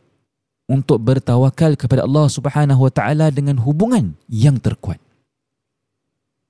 untuk 0.70 1.02
bertawakal 1.02 1.74
kepada 1.76 2.06
Allah 2.06 2.30
Subhanahu 2.30 2.88
Wa 2.88 2.92
Taala 2.94 3.28
dengan 3.34 3.60
hubungan 3.60 4.16
yang 4.30 4.62
terkuat. 4.62 5.02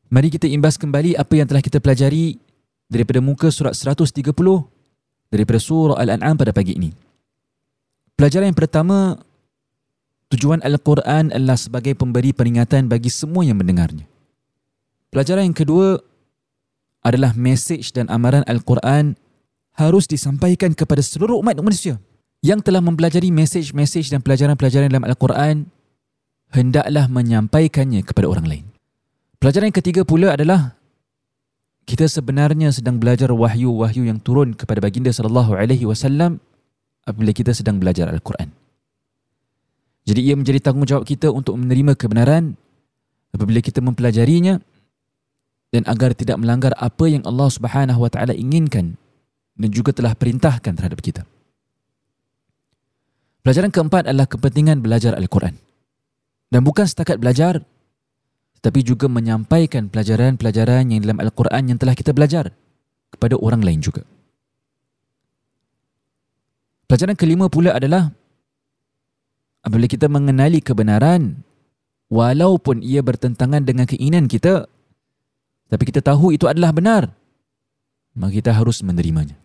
Mari 0.09 0.33
kita 0.33 0.49
imbas 0.49 0.77
kembali 0.77 1.15
apa 1.15 1.33
yang 1.37 1.47
telah 1.47 1.61
kita 1.61 1.77
pelajari 1.77 2.37
daripada 2.89 3.21
muka 3.21 3.53
surat 3.53 3.77
130 3.77 4.33
daripada 5.29 5.59
surah 5.61 5.97
Al-An'am 6.01 6.35
pada 6.35 6.49
pagi 6.49 6.73
ini. 6.75 6.89
Pelajaran 8.17 8.49
yang 8.51 8.57
pertama 8.57 9.15
Tujuan 10.29 10.61
Al-Quran 10.61 11.33
adalah 11.33 11.57
sebagai 11.57 11.97
pemberi 11.97 12.29
peringatan 12.37 12.85
bagi 12.85 13.09
semua 13.09 13.41
yang 13.41 13.57
mendengarnya. 13.57 14.05
Pelajaran 15.09 15.49
yang 15.49 15.57
kedua 15.57 15.97
adalah 17.09 17.33
mesej 17.33 17.89
dan 17.91 18.05
amaran 18.13 18.45
Al-Quran 18.45 19.17
harus 19.73 20.05
disampaikan 20.05 20.77
kepada 20.77 21.01
seluruh 21.01 21.41
umat 21.41 21.57
manusia 21.57 21.97
yang 22.45 22.63
telah 22.63 22.79
mempelajari 22.79 23.33
mesej-mesej 23.33 24.13
dan 24.13 24.21
pelajaran-pelajaran 24.23 24.87
dalam 24.87 25.07
Al-Quran 25.07 25.67
hendaklah 26.53 27.09
menyampaikannya 27.11 28.05
kepada 28.05 28.29
orang 28.29 28.45
lain. 28.47 28.65
Pelajaran 29.39 29.71
yang 29.71 29.79
ketiga 29.79 30.01
pula 30.03 30.35
adalah 30.35 30.79
kita 31.89 32.05
sebenarnya 32.05 32.69
sedang 32.69 33.01
belajar 33.01 33.33
wahyu-wahyu 33.33 34.05
yang 34.05 34.21
turun 34.21 34.53
kepada 34.53 34.77
baginda 34.77 35.09
sallallahu 35.09 35.57
alaihi 35.57 35.89
wasallam 35.89 36.37
apabila 37.07 37.33
kita 37.33 37.49
sedang 37.55 37.81
belajar 37.81 38.11
Al-Quran. 38.11 38.53
Jadi 40.05 40.21
ia 40.25 40.35
menjadi 40.37 40.69
tanggungjawab 40.69 41.05
kita 41.05 41.33
untuk 41.33 41.57
menerima 41.57 41.97
kebenaran 41.97 42.53
apabila 43.33 43.61
kita 43.61 43.81
mempelajarinya 43.81 44.61
dan 45.69 45.85
agar 45.85 46.17
tidak 46.17 46.37
melanggar 46.41 46.73
apa 46.77 47.05
yang 47.05 47.21
Allah 47.25 47.49
Subhanahu 47.49 48.01
Wa 48.01 48.09
Taala 48.09 48.33
inginkan 48.33 48.97
dan 49.59 49.69
juga 49.69 49.93
telah 49.93 50.17
perintahkan 50.17 50.73
terhadap 50.73 50.99
kita. 51.03 51.23
Pelajaran 53.45 53.71
keempat 53.71 54.09
adalah 54.09 54.27
kepentingan 54.27 54.83
belajar 54.83 55.15
Al-Quran. 55.15 55.55
Dan 56.49 56.65
bukan 56.65 56.85
setakat 56.89 57.21
belajar, 57.21 57.61
tetapi 58.59 58.81
juga 58.81 59.05
menyampaikan 59.05 59.87
pelajaran-pelajaran 59.87 60.89
yang 60.89 60.99
dalam 61.05 61.21
Al-Quran 61.21 61.63
yang 61.73 61.77
telah 61.77 61.93
kita 61.93 62.11
belajar 62.11 62.51
kepada 63.13 63.37
orang 63.37 63.61
lain 63.61 63.79
juga. 63.79 64.01
Pelajaran 66.89 67.13
kelima 67.13 67.53
pula 67.53 67.77
adalah 67.77 68.09
apabila 69.61 69.85
kita 69.85 70.09
mengenali 70.09 70.57
kebenaran 70.57 71.45
walaupun 72.09 72.81
ia 72.81 73.05
bertentangan 73.05 73.61
dengan 73.61 73.85
keinginan 73.85 74.25
kita 74.25 74.65
tapi 75.69 75.83
kita 75.85 76.01
tahu 76.01 76.33
itu 76.33 76.49
adalah 76.49 76.73
benar. 76.73 77.13
Maka 78.17 78.41
kita 78.41 78.51
harus 78.51 78.81
menerimanya. 78.81 79.37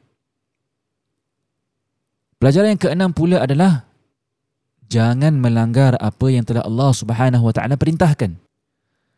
Pelajaran 2.40 2.74
yang 2.74 2.82
keenam 2.82 3.10
pula 3.12 3.44
adalah 3.44 3.84
jangan 4.88 5.36
melanggar 5.36 5.94
apa 6.00 6.26
yang 6.32 6.42
telah 6.44 6.64
Allah 6.64 6.90
Subhanahu 6.96 7.44
wa 7.44 7.52
taala 7.52 7.76
perintahkan. 7.76 8.40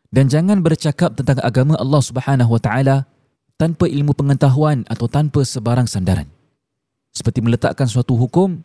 Dan 0.07 0.31
jangan 0.31 0.63
bercakap 0.63 1.15
tentang 1.15 1.39
agama 1.43 1.75
Allah 1.79 1.99
Subhanahu 2.03 2.55
wa 2.55 2.61
taala 2.61 3.07
tanpa 3.55 3.87
ilmu 3.87 4.15
pengetahuan 4.15 4.83
atau 4.87 5.07
tanpa 5.07 5.43
sebarang 5.43 5.87
sandaran. 5.87 6.27
Seperti 7.11 7.41
meletakkan 7.41 7.89
suatu 7.89 8.13
hukum 8.13 8.61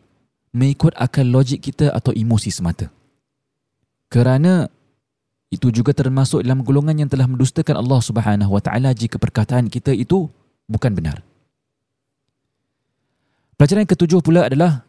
mengikut 0.53 0.93
akal 0.95 1.25
logik 1.25 1.65
kita 1.65 1.89
atau 1.89 2.13
emosi 2.13 2.53
semata. 2.53 2.87
Kerana 4.13 4.69
itu 5.53 5.69
juga 5.69 5.93
termasuk 5.93 6.41
dalam 6.41 6.65
golongan 6.65 7.05
yang 7.05 7.09
telah 7.09 7.29
mendustakan 7.29 7.77
Allah 7.77 8.01
Subhanahu 8.01 8.51
Wa 8.57 8.61
Taala 8.65 8.89
jika 8.97 9.21
perkataan 9.21 9.69
kita 9.69 9.93
itu 9.93 10.25
bukan 10.65 10.91
benar. 10.97 11.21
Pelajaran 13.53 13.85
ketujuh 13.85 14.25
pula 14.25 14.49
adalah 14.49 14.81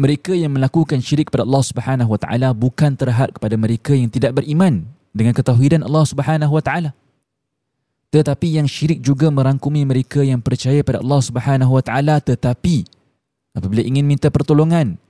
mereka 0.00 0.32
yang 0.32 0.56
melakukan 0.56 1.04
syirik 1.04 1.28
kepada 1.28 1.44
Allah 1.44 1.64
Subhanahu 1.64 2.10
Wa 2.16 2.20
Taala 2.24 2.48
bukan 2.56 2.96
terhad 2.96 3.36
kepada 3.36 3.54
mereka 3.60 3.92
yang 3.92 4.08
tidak 4.08 4.40
beriman 4.40 4.88
dengan 5.12 5.36
ketauhidan 5.36 5.84
Allah 5.84 6.04
Subhanahu 6.08 6.56
Wa 6.56 6.64
Taala. 6.64 6.90
Tetapi 8.10 8.56
yang 8.56 8.64
syirik 8.64 9.04
juga 9.04 9.28
merangkumi 9.28 9.84
mereka 9.84 10.24
yang 10.24 10.40
percaya 10.40 10.80
pada 10.80 11.04
Allah 11.04 11.20
Subhanahu 11.20 11.76
Wa 11.76 11.84
Taala 11.84 12.16
tetapi 12.24 12.96
apabila 13.56 13.80
ingin 13.80 14.04
minta 14.04 14.28
pertolongan 14.28 15.00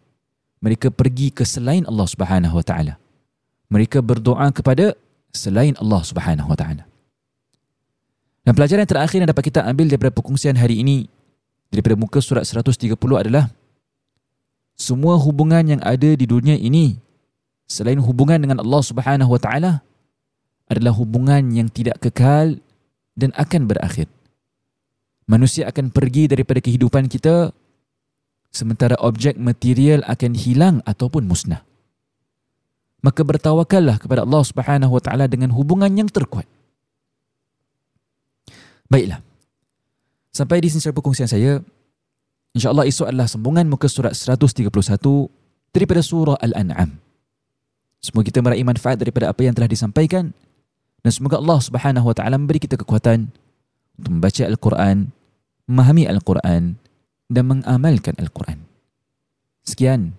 mereka 0.62 0.88
pergi 0.94 1.34
ke 1.34 1.42
selain 1.42 1.82
Allah 1.90 2.06
Subhanahu 2.06 2.62
wa 2.62 2.64
taala 2.64 2.94
mereka 3.66 3.98
berdoa 4.04 4.46
kepada 4.54 4.94
selain 5.34 5.74
Allah 5.78 6.02
Subhanahu 6.02 6.48
wa 6.48 6.56
taala 6.58 6.84
dan 8.46 8.52
pelajaran 8.54 8.86
yang 8.86 8.92
terakhir 8.94 9.18
yang 9.22 9.30
dapat 9.30 9.44
kita 9.50 9.60
ambil 9.66 9.86
daripada 9.90 10.12
perkongsian 10.14 10.54
hari 10.54 10.80
ini 10.80 11.10
daripada 11.70 11.98
muka 11.98 12.22
surat 12.22 12.46
130 12.46 12.94
adalah 12.94 13.50
semua 14.76 15.16
hubungan 15.16 15.64
yang 15.64 15.80
ada 15.80 16.12
di 16.12 16.28
dunia 16.28 16.54
ini 16.54 17.00
selain 17.66 17.98
hubungan 17.98 18.38
dengan 18.38 18.62
Allah 18.62 18.82
Subhanahu 18.84 19.34
Wa 19.34 19.40
Taala 19.40 19.72
adalah 20.68 20.92
hubungan 20.94 21.42
yang 21.50 21.72
tidak 21.72 21.98
kekal 22.02 22.58
dan 23.16 23.32
akan 23.34 23.66
berakhir. 23.66 24.06
Manusia 25.26 25.66
akan 25.66 25.90
pergi 25.90 26.30
daripada 26.30 26.62
kehidupan 26.62 27.10
kita 27.10 27.50
sementara 28.54 28.94
objek 29.02 29.34
material 29.34 30.06
akan 30.06 30.32
hilang 30.38 30.76
ataupun 30.86 31.26
musnah. 31.26 31.66
Maka 33.04 33.20
bertawakallah 33.22 34.00
kepada 34.00 34.24
Allah 34.24 34.42
Subhanahu 34.42 34.92
Wa 34.96 35.02
Taala 35.04 35.24
dengan 35.28 35.52
hubungan 35.52 35.90
yang 35.92 36.08
terkuat. 36.08 36.48
Baiklah. 38.88 39.20
Sampai 40.32 40.60
di 40.60 40.68
sini 40.68 40.84
saya 40.84 40.94
perkongsian 40.96 41.28
saya. 41.28 41.60
InsyaAllah 42.56 42.88
esok 42.88 43.12
adalah 43.12 43.28
sambungan 43.28 43.68
muka 43.68 43.84
surat 43.84 44.16
131 44.16 44.72
daripada 45.76 46.00
surah 46.00 46.40
Al-An'am. 46.40 46.96
Semoga 48.00 48.24
kita 48.32 48.40
meraih 48.40 48.64
manfaat 48.64 48.96
daripada 48.96 49.28
apa 49.28 49.44
yang 49.44 49.52
telah 49.52 49.68
disampaikan 49.68 50.32
dan 51.04 51.10
semoga 51.12 51.36
Allah 51.36 51.60
Subhanahu 51.60 52.10
Wa 52.10 52.14
Taala 52.16 52.40
memberi 52.40 52.58
kita 52.58 52.80
kekuatan 52.80 53.28
untuk 54.00 54.10
membaca 54.10 54.42
Al-Quran, 54.42 54.96
memahami 55.68 56.04
Al-Quran 56.08 56.80
dan 57.28 57.44
mengamalkan 57.44 58.14
Al-Quran. 58.18 58.58
Sekian. 59.66 60.14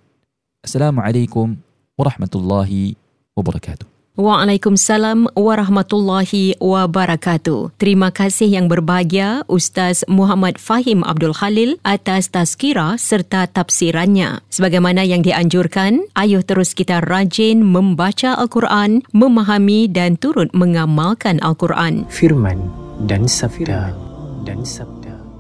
Assalamualaikum 0.64 1.67
warahmatullahi 1.98 2.96
wabarakatuh. 3.36 3.98
Waalaikumsalam 4.18 5.30
warahmatullahi 5.38 6.58
wabarakatuh. 6.58 7.78
Terima 7.78 8.10
kasih 8.10 8.50
yang 8.50 8.66
berbahagia 8.66 9.46
Ustaz 9.46 10.02
Muhammad 10.10 10.58
Fahim 10.58 11.06
Abdul 11.06 11.38
Khalil 11.38 11.78
atas 11.86 12.34
tazkirah 12.34 12.98
serta 12.98 13.46
tafsirannya. 13.46 14.42
Sebagaimana 14.50 15.06
yang 15.06 15.22
dianjurkan, 15.22 16.02
ayuh 16.18 16.42
terus 16.42 16.74
kita 16.74 16.98
rajin 17.06 17.62
membaca 17.62 18.34
Al-Quran, 18.42 19.06
memahami 19.14 19.86
dan 19.86 20.18
turut 20.18 20.50
mengamalkan 20.50 21.38
Al-Quran. 21.46 22.10
Firman 22.10 22.58
dan 23.06 23.30
sabda 23.30 23.94
dan 24.50 24.66
sabda. 24.66 24.97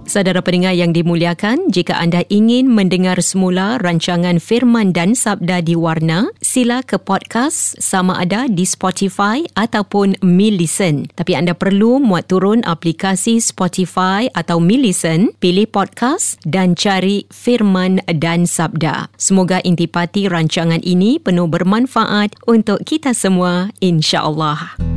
Saudara 0.08 0.39
pendengar 0.39 0.72
yang 0.72 0.96
dimuliakan, 0.96 1.67
jika 1.67 2.00
anda 2.00 2.24
ingin 2.32 2.72
mendengar 2.72 3.20
semula 3.20 3.76
rancangan 3.84 4.39
Firman 4.39 4.96
dan 4.96 5.12
Sabda 5.12 5.60
di 5.60 5.76
Warna, 5.76 6.32
sila 6.39 6.80
ke 6.80 6.96
podcast 6.96 7.76
sama 7.84 8.15
ada 8.15 8.48
di 8.48 8.63
Spotify 8.63 9.43
ataupun 9.60 10.15
Millicent. 10.24 11.12
Tapi 11.12 11.36
anda 11.36 11.52
perlu 11.52 12.00
muat 12.00 12.32
turun 12.32 12.63
aplikasi 12.63 13.43
Spotify 13.43 14.32
atau 14.32 14.63
Millicent, 14.63 15.36
pilih 15.43 15.67
podcast 15.67 16.39
dan 16.48 16.80
cari 16.80 17.28
Firman 17.28 18.00
dan 18.08 18.48
Sabda. 18.48 19.12
Semoga 19.20 19.60
intipati 19.67 20.32
rancangan 20.32 20.80
ini 20.88 21.20
penuh 21.20 21.52
bermanfaat 21.52 22.32
untuk 22.48 22.80
kita 22.88 23.12
semua, 23.12 23.76
insya-Allah. 23.84 24.96